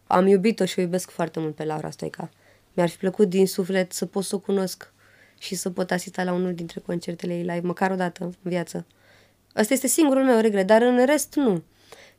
[0.08, 2.30] am iubit-o și o iubesc foarte mult pe Laura Stoica.
[2.74, 4.94] Mi-ar fi plăcut din suflet să pot să o cunosc
[5.40, 8.86] și să pot asista la unul dintre concertele ei live, măcar o dată în viață.
[9.54, 11.64] Asta este singurul meu regret, dar în rest nu.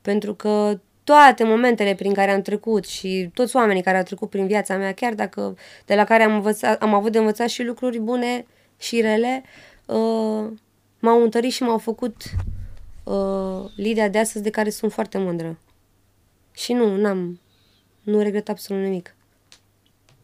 [0.00, 4.46] Pentru că toate momentele prin care am trecut și toți oamenii care au trecut prin
[4.46, 5.56] viața mea, chiar dacă
[5.86, 8.46] de la care am, învățat, am avut de învățat și lucruri bune
[8.78, 9.42] și rele,
[9.86, 10.50] uh,
[10.98, 12.22] m-au întărit și m-au făcut
[13.04, 15.58] uh, Lidia de astăzi de care sunt foarte mândră.
[16.52, 17.40] Și nu, n-am,
[18.02, 19.14] nu regret absolut nimic.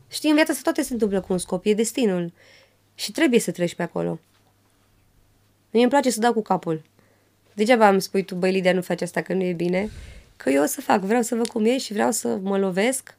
[0.08, 2.32] Știi, în viața asta toate se întâmplă cu un scop, e destinul.
[2.94, 4.18] Și trebuie să treci pe acolo.
[5.70, 6.82] Mie îmi place să dau cu capul.
[7.58, 9.90] Degeaba îmi spui tu, băi, Lidia, nu faci asta că nu e bine.
[10.36, 13.16] Că eu o să fac, vreau să văd cum e și vreau să mă lovesc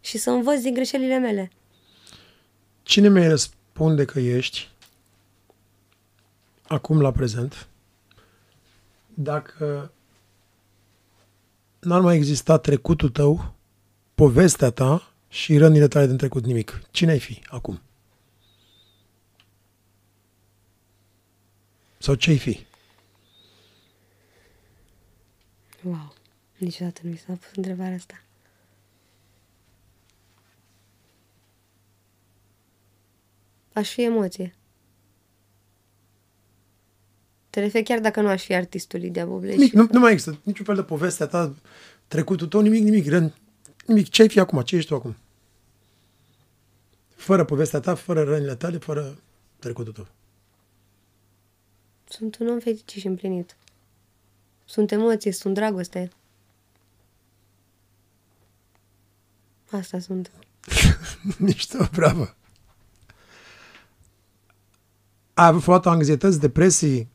[0.00, 1.50] și să învăț din greșelile mele.
[2.82, 4.70] Cine mi răspunde că ești
[6.62, 7.68] acum la prezent
[9.14, 9.92] dacă
[11.80, 13.54] n-ar mai exista trecutul tău,
[14.14, 16.82] povestea ta și rănile tale din trecut nimic?
[16.90, 17.80] Cine ai fi acum?
[21.98, 22.68] Sau ce ai fi?
[25.82, 26.14] Wow.
[26.58, 28.22] Niciodată nu mi s-a pus întrebarea asta.
[33.72, 34.54] Aș fi emoție.
[37.50, 39.50] Te referi chiar dacă nu aș fi artistul Lidia Buble.
[39.50, 41.54] Nimic, nu, nu mai există niciun fel de poveste a ta,
[42.08, 43.34] trecutul tău, nimic, nimic, ren,
[43.86, 44.08] nimic.
[44.08, 44.62] Ce ai fi acum?
[44.62, 45.16] Ce ești tu acum?
[47.14, 49.18] Fără povestea ta, fără rănile tale, fără
[49.58, 50.06] trecutul tău.
[52.08, 53.56] Sunt un om fericit și împlinit.
[54.70, 56.10] Sunt emoție, sunt dragoste.
[59.70, 60.30] Asta sunt.
[61.38, 62.28] Mișto, bravo.
[65.34, 67.08] Ai avut foarte anxietăți, depresii?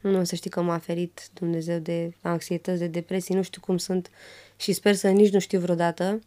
[0.00, 4.10] Nu, să știi că m-a ferit Dumnezeu de anxietăți, de depresii, nu știu cum sunt
[4.56, 6.20] și sper să nici nu știu vreodată.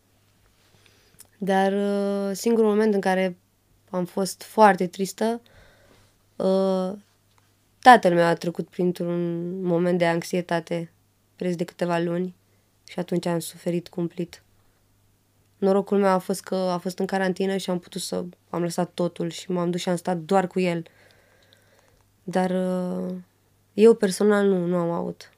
[1.37, 3.37] Dar uh, singurul moment în care
[3.89, 5.41] am fost foarte tristă,
[6.35, 6.93] uh,
[7.81, 10.91] tatăl meu a trecut printr-un moment de anxietate
[11.35, 12.35] preț de câteva luni
[12.87, 14.43] și atunci am suferit cumplit.
[15.57, 18.91] Norocul meu a fost că a fost în carantină și am putut să am lăsat
[18.93, 20.85] totul și m-am dus și am stat doar cu el.
[22.23, 23.15] Dar uh,
[23.73, 25.31] eu personal nu, nu am avut.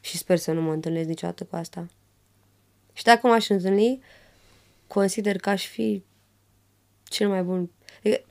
[0.00, 1.86] Și sper să nu mă întâlnesc niciodată cu asta.
[2.92, 4.02] Și dacă m-aș întâlni,
[4.86, 6.02] consider că aș fi
[7.04, 8.22] cel mai bun, adică,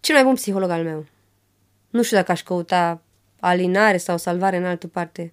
[0.00, 1.06] cel mai bun psiholog al meu.
[1.92, 3.02] Nu știu dacă aș căuta
[3.40, 5.32] alinare sau salvare în altă parte,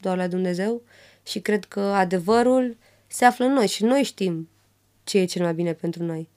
[0.00, 0.82] doar la Dumnezeu.
[1.22, 2.76] Și cred că adevărul
[3.06, 4.48] se află în noi și noi știm
[5.04, 6.28] ce e cel mai bine pentru noi.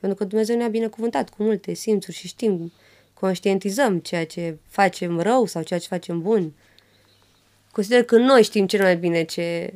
[0.00, 2.72] Pentru că Dumnezeu ne-a binecuvântat cu multe simțuri și știm,
[3.14, 6.52] conștientizăm ceea ce facem rău sau ceea ce facem bun.
[7.72, 9.74] Consider că noi știm cel mai bine ce...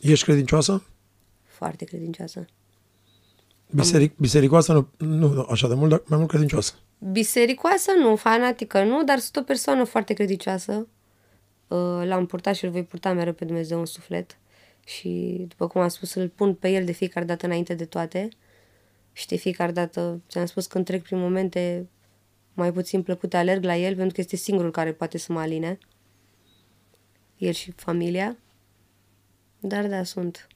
[0.00, 0.84] Ești credincioasă?
[1.44, 2.44] Foarte credincioasă.
[3.70, 6.74] Biseric, bisericoasă, nu, nu așa de mult, dar mai mult credincioasă.
[7.02, 10.88] Bisericoasă nu, fanatică nu, dar sunt o persoană foarte credincioasă.
[11.68, 14.38] Uh, L-am purtat și îl voi purta mereu pe Dumnezeu în suflet.
[14.84, 18.28] Și, după cum am spus, îl pun pe el de fiecare dată înainte de toate.
[19.12, 21.88] Și de fiecare dată, ți-am spus, când trec prin momente
[22.54, 25.78] mai puțin plăcute, alerg la el, pentru că este singurul care poate să mă aline.
[27.36, 28.36] El și familia.
[29.60, 30.46] Dar da, sunt.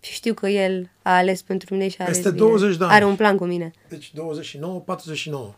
[0.00, 2.46] Și știu că el a ales pentru mine și a ales Peste bine.
[2.46, 2.92] 20 de ani.
[2.92, 3.70] Are un plan cu mine.
[3.88, 5.54] Deci 29, 49.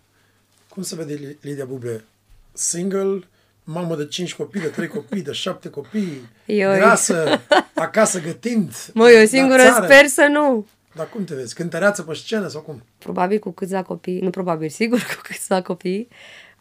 [0.68, 2.05] Cum se vede Li- Lidia Buble?
[2.53, 3.20] Single,
[3.64, 6.76] mamă de 5 copii, de 3 copii, de 7 copii, Ioi.
[6.78, 7.40] grasă,
[7.74, 8.74] acasă gătind.
[8.95, 9.84] Mă, eu la singură țară.
[9.84, 10.66] sper să nu.
[10.95, 11.55] Dar cum te vezi?
[11.55, 12.82] Cântăreață pe scenă sau cum?
[12.99, 16.09] Probabil cu câțiva copii, nu probabil, sigur cu câțiva copii.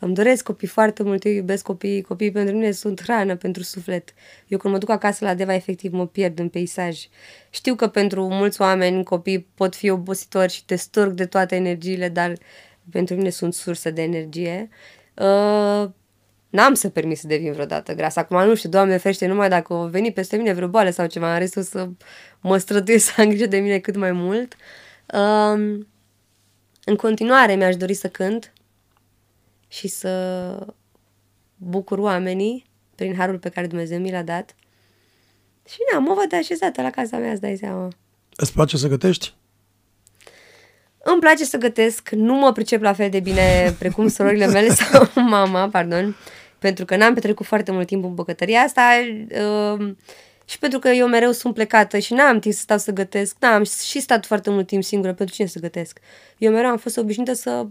[0.03, 4.13] Îmi doresc copii foarte mult, eu iubesc copiii, copiii pentru mine sunt hrană pentru suflet.
[4.47, 6.99] Eu când mă duc acasă la Deva, efectiv mă pierd în peisaj.
[7.49, 12.09] Știu că pentru mulți oameni copii pot fi obositori și te storc de toate energiile,
[12.09, 12.33] dar
[12.91, 14.69] pentru mine sunt sursă de energie.
[15.13, 15.89] Uh,
[16.49, 18.19] N-am să permis să devin vreodată grasă.
[18.19, 21.33] Acum nu știu, Doamne ferește, numai dacă o veni peste mine vreo boală sau ceva,
[21.33, 21.89] în restul să
[22.39, 24.55] mă străduiesc să am grijă de mine cât mai mult.
[25.13, 25.87] Um,
[26.85, 28.53] în continuare mi-aș dori să cânt
[29.71, 30.67] și să
[31.55, 32.65] bucur oamenii
[32.95, 34.55] prin harul pe care Dumnezeu mi l-a dat.
[35.67, 37.87] Și na, mă văd așezată la casa mea, îți dai seama.
[38.35, 39.33] Îți place să gătești?
[40.97, 45.07] Îmi place să gătesc, nu mă pricep la fel de bine precum surorile mele sau
[45.29, 46.15] mama, pardon,
[46.59, 48.81] pentru că n-am petrecut foarte mult timp în bucătăria asta
[49.77, 49.93] uh,
[50.45, 53.63] și pentru că eu mereu sunt plecată și n-am timp să stau să gătesc, n-am
[53.63, 55.99] și stat foarte mult timp singură, pentru cine să gătesc.
[56.37, 57.65] Eu mereu am fost obișnuită să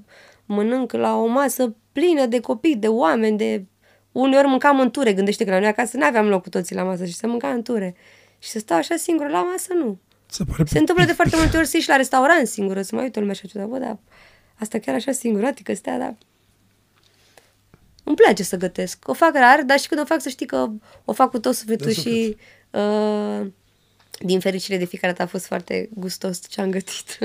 [0.44, 3.64] mănânc la o masă plină de copii, de oameni, de...
[4.12, 6.82] Uneori mâncam în ture, gândește că la noi acasă nu aveam loc cu toții la
[6.82, 7.95] masă și să mânca în ture.
[8.38, 9.99] Și să stau așa singură la masă, nu.
[10.26, 13.05] Se pare Se întâmplă de foarte multe ori să ieși la restaurant singură, să mai
[13.05, 13.99] uită lumea așa ciudat, bă, dar
[14.55, 16.16] asta chiar așa singuratică stea, dar...
[18.05, 19.09] Îmi place să gătesc.
[19.09, 20.70] O fac rar, dar și când o fac să știi că
[21.05, 22.36] o fac cu tot sufletul De și
[22.70, 23.47] uh,
[24.18, 27.18] din fericire de fiecare dată a fost foarte gustos ce am gătit.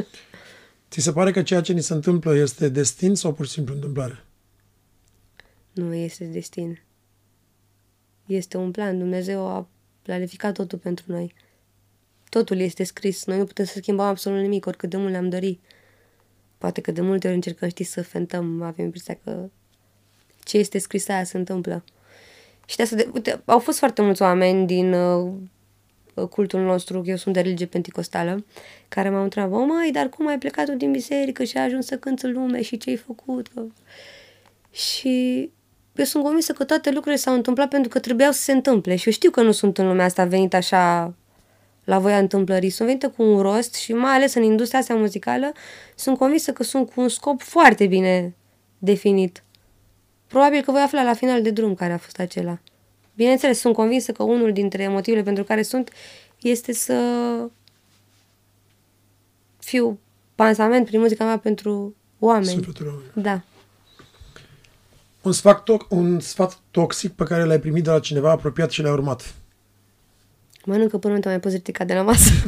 [0.92, 3.74] Ți se pare că ceea ce ni se întâmplă este destin sau pur și simplu
[3.74, 4.25] întâmplare?
[5.76, 6.82] Nu este destin.
[8.26, 8.98] Este un plan.
[8.98, 9.68] Dumnezeu a
[10.02, 11.34] planificat totul pentru noi.
[12.30, 13.26] Totul este scris.
[13.26, 15.62] Noi nu putem să schimbăm absolut nimic, oricât de mult ne-am dorit.
[16.58, 18.62] Poate că de multe ori încercăm, știi, să fentăm.
[18.62, 19.50] Avem impresia că
[20.44, 21.84] ce este scris aia se întâmplă.
[22.66, 25.34] Și de asta, de, uite, au fost foarte mulți oameni din uh,
[26.30, 28.46] cultul nostru, eu sunt de religie penticostală,
[28.88, 31.86] care m-au întrebat, "Bă, măi, dar cum ai plecat tu din biserică și ai ajuns
[31.86, 33.48] să cânți în lume și ce ai făcut?
[33.48, 33.66] Că...
[34.72, 35.50] Și
[35.96, 38.96] eu sunt convinsă că toate lucrurile s-au întâmplat pentru că trebuiau să se întâmple.
[38.96, 41.14] Și eu știu că nu sunt în lumea asta venit așa
[41.84, 42.70] la voia întâmplării.
[42.70, 45.52] Sunt venită cu un rost și mai ales în industria asta muzicală
[45.96, 48.36] sunt convinsă că sunt cu un scop foarte bine
[48.78, 49.44] definit.
[50.28, 52.60] Probabil că voi afla la final de drum care a fost acela.
[53.16, 55.92] Bineînțeles, sunt convinsă că unul dintre motivele pentru care sunt
[56.42, 57.00] este să
[59.60, 60.00] fiu
[60.36, 62.48] pansament prin muzica mea pentru oameni.
[62.48, 63.14] Sufletul oamenilor.
[63.14, 63.44] Da.
[65.26, 68.82] Un sfat, to- un sfat toxic pe care l-ai primit de la cineva apropiat și
[68.82, 69.34] l-ai urmat.
[70.66, 72.30] Mănâncă până nu te mai poți ridica de la masă.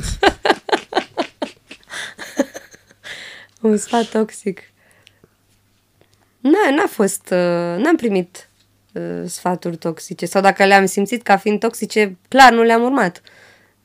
[3.62, 4.62] Un sfat toxic.
[6.40, 8.50] Nu, n-a fost, uh, n-am primit
[8.94, 10.26] uh, sfaturi toxice.
[10.26, 13.22] Sau dacă le-am simțit ca fiind toxice, clar nu le-am urmat.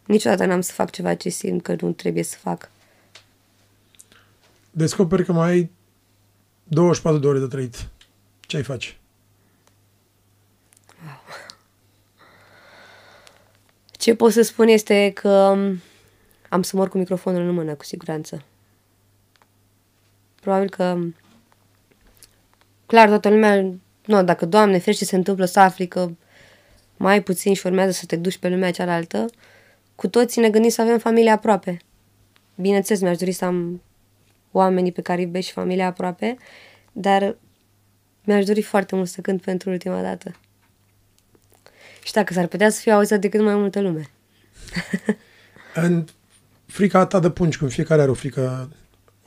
[0.07, 2.71] Niciodată n-am să fac ceva ce simt că nu trebuie să fac.
[4.71, 5.71] Descoperi că mai ai
[6.65, 7.87] 24 de ore de trăit.
[8.53, 8.97] Ce ai face?
[13.91, 15.81] Ce pot să spun este că um,
[16.49, 18.45] am să mor cu microfonul în mână, cu siguranță.
[20.41, 21.15] Probabil că, um,
[22.87, 23.73] clar, toată lumea,
[24.05, 26.11] nu, dacă, Doamne, ferește, se întâmplă să afli că
[26.97, 29.27] mai puțin și urmează să te duci pe lumea cealaltă,
[29.95, 31.77] cu toții ne gândim să avem familie aproape.
[32.55, 33.83] Bineînțeles, mi-aș dori să am
[34.51, 36.37] oamenii pe care îi iubesc și familia aproape,
[36.93, 37.37] dar
[38.25, 40.35] mi-aș dori foarte mult să cânt pentru ultima dată.
[42.03, 44.11] Și dacă s-ar putea să fie auzită de cât mai multă lume.
[45.75, 46.05] În
[46.67, 48.71] frica ta de pungi, cum fiecare are o frică,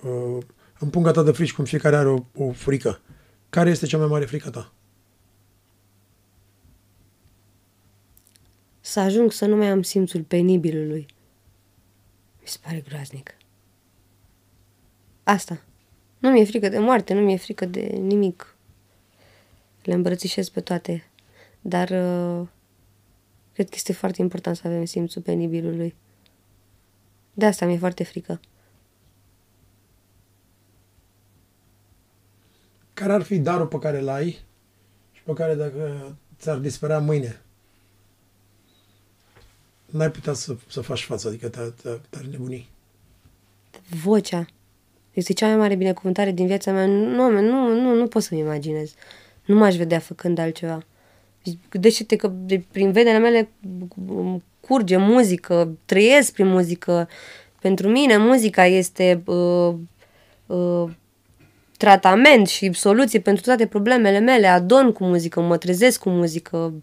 [0.04, 0.44] uh,
[0.80, 3.02] în punga ta de frici, cum fiecare are o, o frică,
[3.50, 4.74] care este cea mai mare frică ta?
[8.80, 11.06] Să ajung să nu mai am simțul penibilului.
[12.42, 13.36] Mi se pare groaznic.
[15.24, 15.62] Asta.
[16.18, 18.55] Nu mi-e frică de moarte, nu mi-e frică de nimic.
[19.86, 21.10] Le îmbrățișez pe toate.
[21.62, 22.48] Dar uh,
[23.54, 25.96] cred că este foarte important să avem simțul penibilului.
[27.34, 28.40] De asta mi-e foarte frică.
[32.94, 34.40] Care ar fi darul pe care l-ai
[35.12, 37.42] și pe care dacă ți-ar dispărea mâine,
[39.86, 42.70] n-ai putea să, să faci față, adică te- te- te-ar nebuni.
[44.04, 44.46] Vocea.
[45.14, 46.86] Este cea mai mare binecuvântare din viața mea.
[46.86, 48.94] Nu, nu, nu, nu pot să-mi imaginez.
[49.46, 50.84] Nu m-aș vedea făcând altceva.
[51.70, 53.50] Gândește-te că de, prin vedenile mele
[54.60, 57.10] curge muzică, trăiesc prin muzică.
[57.62, 59.76] Pentru mine muzica este uh,
[60.46, 60.90] uh,
[61.78, 64.48] tratament și soluție pentru toate problemele mele.
[64.48, 66.74] Adon cu muzică, mă trezesc cu muzică,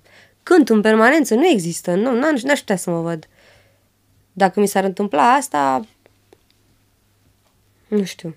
[0.43, 1.35] cânt în permanență.
[1.35, 1.95] Nu există.
[1.95, 3.29] Nu, n-aș, n-aș putea să mă văd.
[4.33, 5.87] Dacă mi s-ar întâmpla asta,
[7.89, 8.37] nu știu.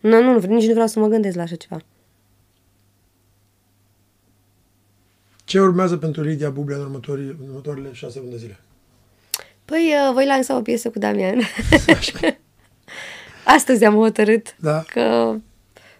[0.00, 1.80] Nu, nu, nici nu vreau să mă gândesc la așa ceva.
[5.48, 8.58] Ce urmează pentru Lidia Bublea în următorii, în următoarele șase luni de zile?
[9.64, 11.40] Păi, uh, voi lansa o piesă cu Damian.
[13.56, 14.84] Astăzi am hotărât Da.
[14.92, 15.34] că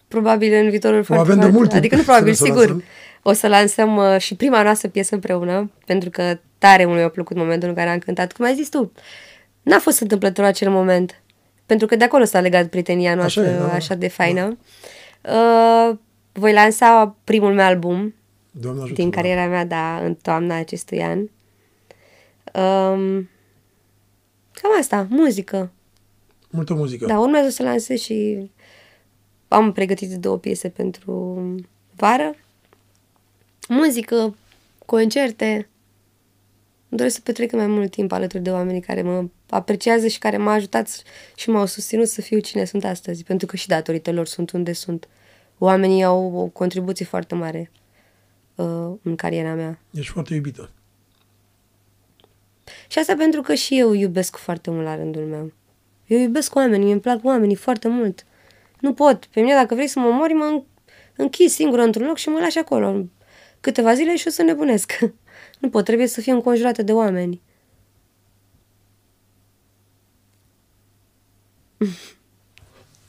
[0.08, 2.60] probabil în viitorul foarte avem de foarte- mult timp Adică nu probabil, să o sigur.
[2.60, 2.82] lansăm.
[3.22, 7.36] O să lansăm uh, și prima noastră piesă împreună, pentru că tare mult mi-a plăcut
[7.36, 8.32] momentul în care am cântat.
[8.32, 8.92] Cum ai zis tu,
[9.62, 11.22] n-a fost întâmplător acel moment,
[11.66, 14.58] pentru că de acolo s-a legat prietenia noastră Așa așa, e, da, așa de faină.
[15.22, 15.96] Uh,
[16.32, 18.14] voi lansa primul meu album,
[18.60, 19.00] Doamne ajută.
[19.00, 21.18] din cariera mea, da, în toamna acestui an.
[21.18, 23.28] Um,
[24.52, 25.70] cam asta, muzică.
[26.50, 27.06] Multă muzică.
[27.06, 28.50] Da, urmează să lansez și
[29.48, 31.54] am pregătit două piese pentru
[31.96, 32.34] vară.
[33.68, 34.36] Muzică,
[34.86, 35.68] concerte.
[36.88, 40.36] Îmi doresc să petrec mai mult timp alături de oamenii care mă apreciază și care
[40.36, 41.02] m-au ajutat
[41.36, 43.24] și m-au susținut să fiu cine sunt astăzi.
[43.24, 45.08] Pentru că și datorită lor sunt unde sunt.
[45.58, 47.70] Oamenii au o contribuție foarte mare
[48.58, 49.78] uh, în cariera mea.
[49.90, 50.70] Ești foarte iubită.
[52.88, 55.52] Și asta pentru că și eu iubesc foarte mult la rândul meu.
[56.06, 58.26] Eu iubesc oamenii, îmi plac oamenii foarte mult.
[58.80, 59.24] Nu pot.
[59.24, 60.62] Pe mine, dacă vrei să mă mori, mă
[61.16, 63.04] închis singură într-un loc și mă lași acolo.
[63.60, 64.98] Câteva zile și o să nebunesc.
[65.60, 67.40] Nu pot, trebuie să fiu înconjurată de oameni.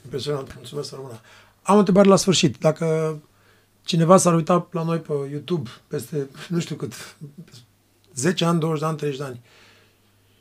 [0.04, 0.54] Impresionant.
[0.54, 1.20] Mulțumesc, să rămână.
[1.62, 2.56] Am o întrebare la sfârșit.
[2.58, 3.18] Dacă
[3.82, 7.16] cineva s-ar uita la noi pe YouTube peste, nu știu cât,
[8.14, 9.40] 10 ani, 20 de ani, 30 de ani,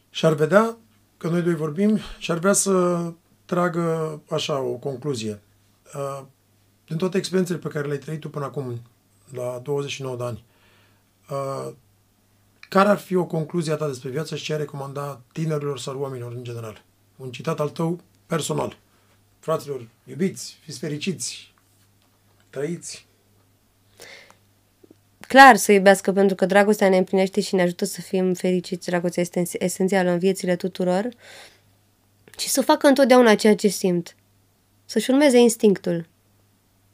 [0.10, 0.78] și ar vedea
[1.18, 3.04] că noi doi vorbim și ar vrea să
[3.46, 5.42] tragă așa o concluzie.
[5.96, 6.22] Uh,
[6.88, 8.82] Din toate experiențele pe care le-ai trăit tu până acum,
[9.34, 10.44] la 29 de ani,
[11.30, 11.74] uh,
[12.70, 16.00] care ar fi o concluzie a ta despre viață și ce ai recomanda tinerilor sau
[16.00, 16.84] oamenilor în general?
[17.16, 18.78] Un citat al tău personal.
[19.40, 21.54] Fraților, iubiți, fiți fericiți,
[22.50, 23.08] trăiți.
[25.30, 28.90] Clar să iubească, pentru că dragostea ne împlinește și ne ajută să fim fericiți.
[28.90, 31.10] Dragostea este esen- esențială în viețile tuturor.
[32.38, 34.16] Și să facă întotdeauna ceea ce simt.
[34.86, 36.08] Să-și urmeze instinctul.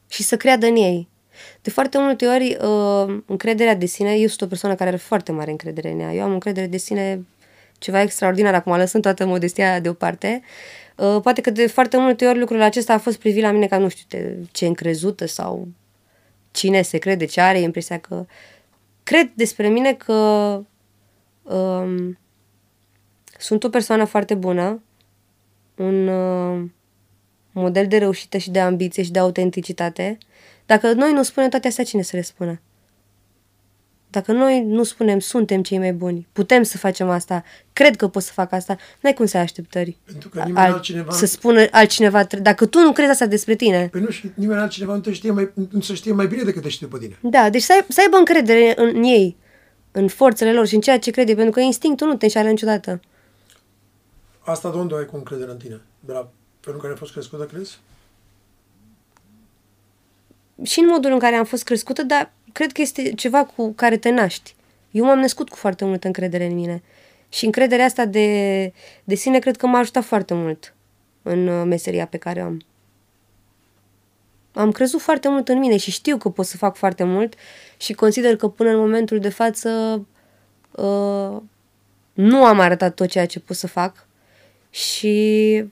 [0.07, 1.07] Și să creadă în ei.
[1.61, 5.31] De foarte multe ori, uh, încrederea de sine, eu sunt o persoană care are foarte
[5.31, 6.13] mare încredere în ea.
[6.13, 7.25] Eu am încredere de sine
[7.77, 10.41] ceva extraordinar, acum lăsând toată modestia deoparte.
[10.97, 13.77] Uh, poate că de foarte multe ori lucrul acesta a fost privit la mine ca
[13.77, 15.67] nu știu de ce încrezută sau
[16.55, 18.25] cine se crede, ce are impresia că...
[19.03, 20.13] Cred despre mine că
[21.43, 22.17] um,
[23.37, 24.83] sunt o persoană foarte bună,
[25.75, 26.69] un uh,
[27.51, 30.17] model de reușită și de ambiție și de autenticitate.
[30.65, 32.61] Dacă noi nu spunem toate astea, cine să le spună?
[34.15, 37.43] Dacă noi nu spunem suntem cei mai buni, putem să facem asta,
[37.73, 39.97] cred că pot să fac asta, n-ai cum să ai așteptări.
[40.05, 41.11] Pentru că nimeni Al- altcineva...
[41.11, 43.87] Să spună altcineva, dacă tu nu crezi asta despre tine.
[43.91, 46.61] Păi nu, și nimeni altcineva nu te știe mai, nu se știe mai bine decât
[46.61, 47.17] te știe pe tine.
[47.21, 49.37] Da, deci să, ai, să aibă încredere în ei,
[49.91, 52.99] în forțele lor și în ceea ce crede, pentru că instinctul nu te înșală niciodată.
[54.39, 55.81] Asta de unde ai cu încredere în tine?
[55.99, 57.79] De la felul în care ai fost crescută, crezi?
[60.63, 63.97] și în modul în care am fost crescută, dar cred că este ceva cu care
[63.97, 64.55] te naști.
[64.91, 66.83] Eu m-am născut cu foarte multă încredere în mine.
[67.29, 70.73] Și încrederea asta de, de sine cred că m-a ajutat foarte mult
[71.21, 72.61] în uh, meseria pe care o am.
[74.53, 77.33] Am crezut foarte mult în mine și știu că pot să fac foarte mult
[77.77, 79.69] și consider că până în momentul de față
[80.71, 81.41] uh,
[82.13, 84.07] nu am arătat tot ceea ce pot să fac
[84.69, 85.65] și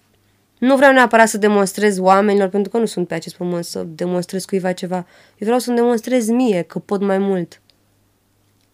[0.64, 4.45] nu vreau neapărat să demonstrez oamenilor, pentru că nu sunt pe acest pământ să demonstrez
[4.45, 4.95] cuiva ceva.
[4.95, 5.05] Eu
[5.39, 7.61] vreau să-mi demonstrez mie că pot mai mult.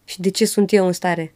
[0.03, 1.33] Și de ce sunt eu în stare.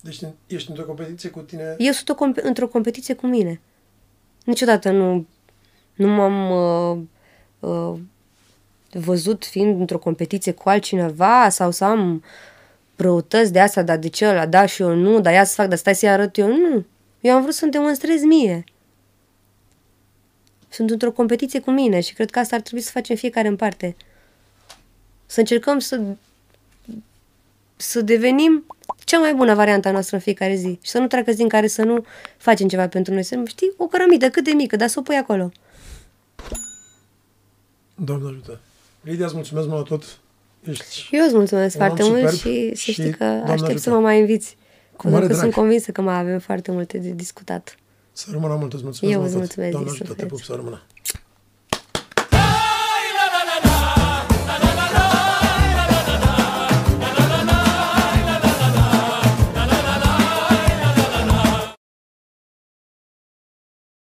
[0.00, 1.74] Deci ești într-o competiție cu tine...
[1.78, 3.60] Eu sunt o comp- într-o competiție cu mine.
[4.44, 5.26] Niciodată nu,
[5.94, 6.98] nu m-am uh,
[7.70, 8.00] uh,
[8.92, 12.24] văzut fiind într-o competiție cu altcineva sau să am
[12.96, 15.68] răutăți de asta, dar de ce ăla da și eu nu, dar ia să fac,
[15.68, 16.46] dar stai să-i arăt eu.
[16.46, 16.84] Nu.
[17.24, 18.64] Eu am vrut să-mi demonstrez mie.
[20.68, 23.56] Sunt într-o competiție cu mine și cred că asta ar trebui să facem fiecare în
[23.56, 23.96] parte.
[25.26, 26.00] Să încercăm să
[27.76, 28.64] să devenim
[29.04, 31.48] cea mai bună variantă a noastră în fiecare zi și să nu treacă zi în
[31.48, 32.04] care să nu
[32.36, 35.16] facem ceva pentru noi, să știi, o cărămidă cât de mică, dar să o pui
[35.16, 35.52] acolo.
[37.94, 38.60] Doamne ajută!
[39.00, 40.18] Lidia, îți mulțumesc mult tot.
[40.64, 43.42] Ești Eu îți mulțumesc un om foarte mult superb și să și știi că Doamne
[43.42, 43.78] aștept ajută.
[43.78, 44.56] să mă mai inviți.
[45.04, 45.52] Cu mare Pentru că drag.
[45.52, 47.76] sunt convinsă că mai avem foarte multe de discutat.
[48.12, 49.56] Să rămână mult, îți mulțumesc Eu mult îți tot.
[49.56, 50.28] mulțumesc Doamne din ajută, te suflet.
[50.28, 50.82] pup, să rămână.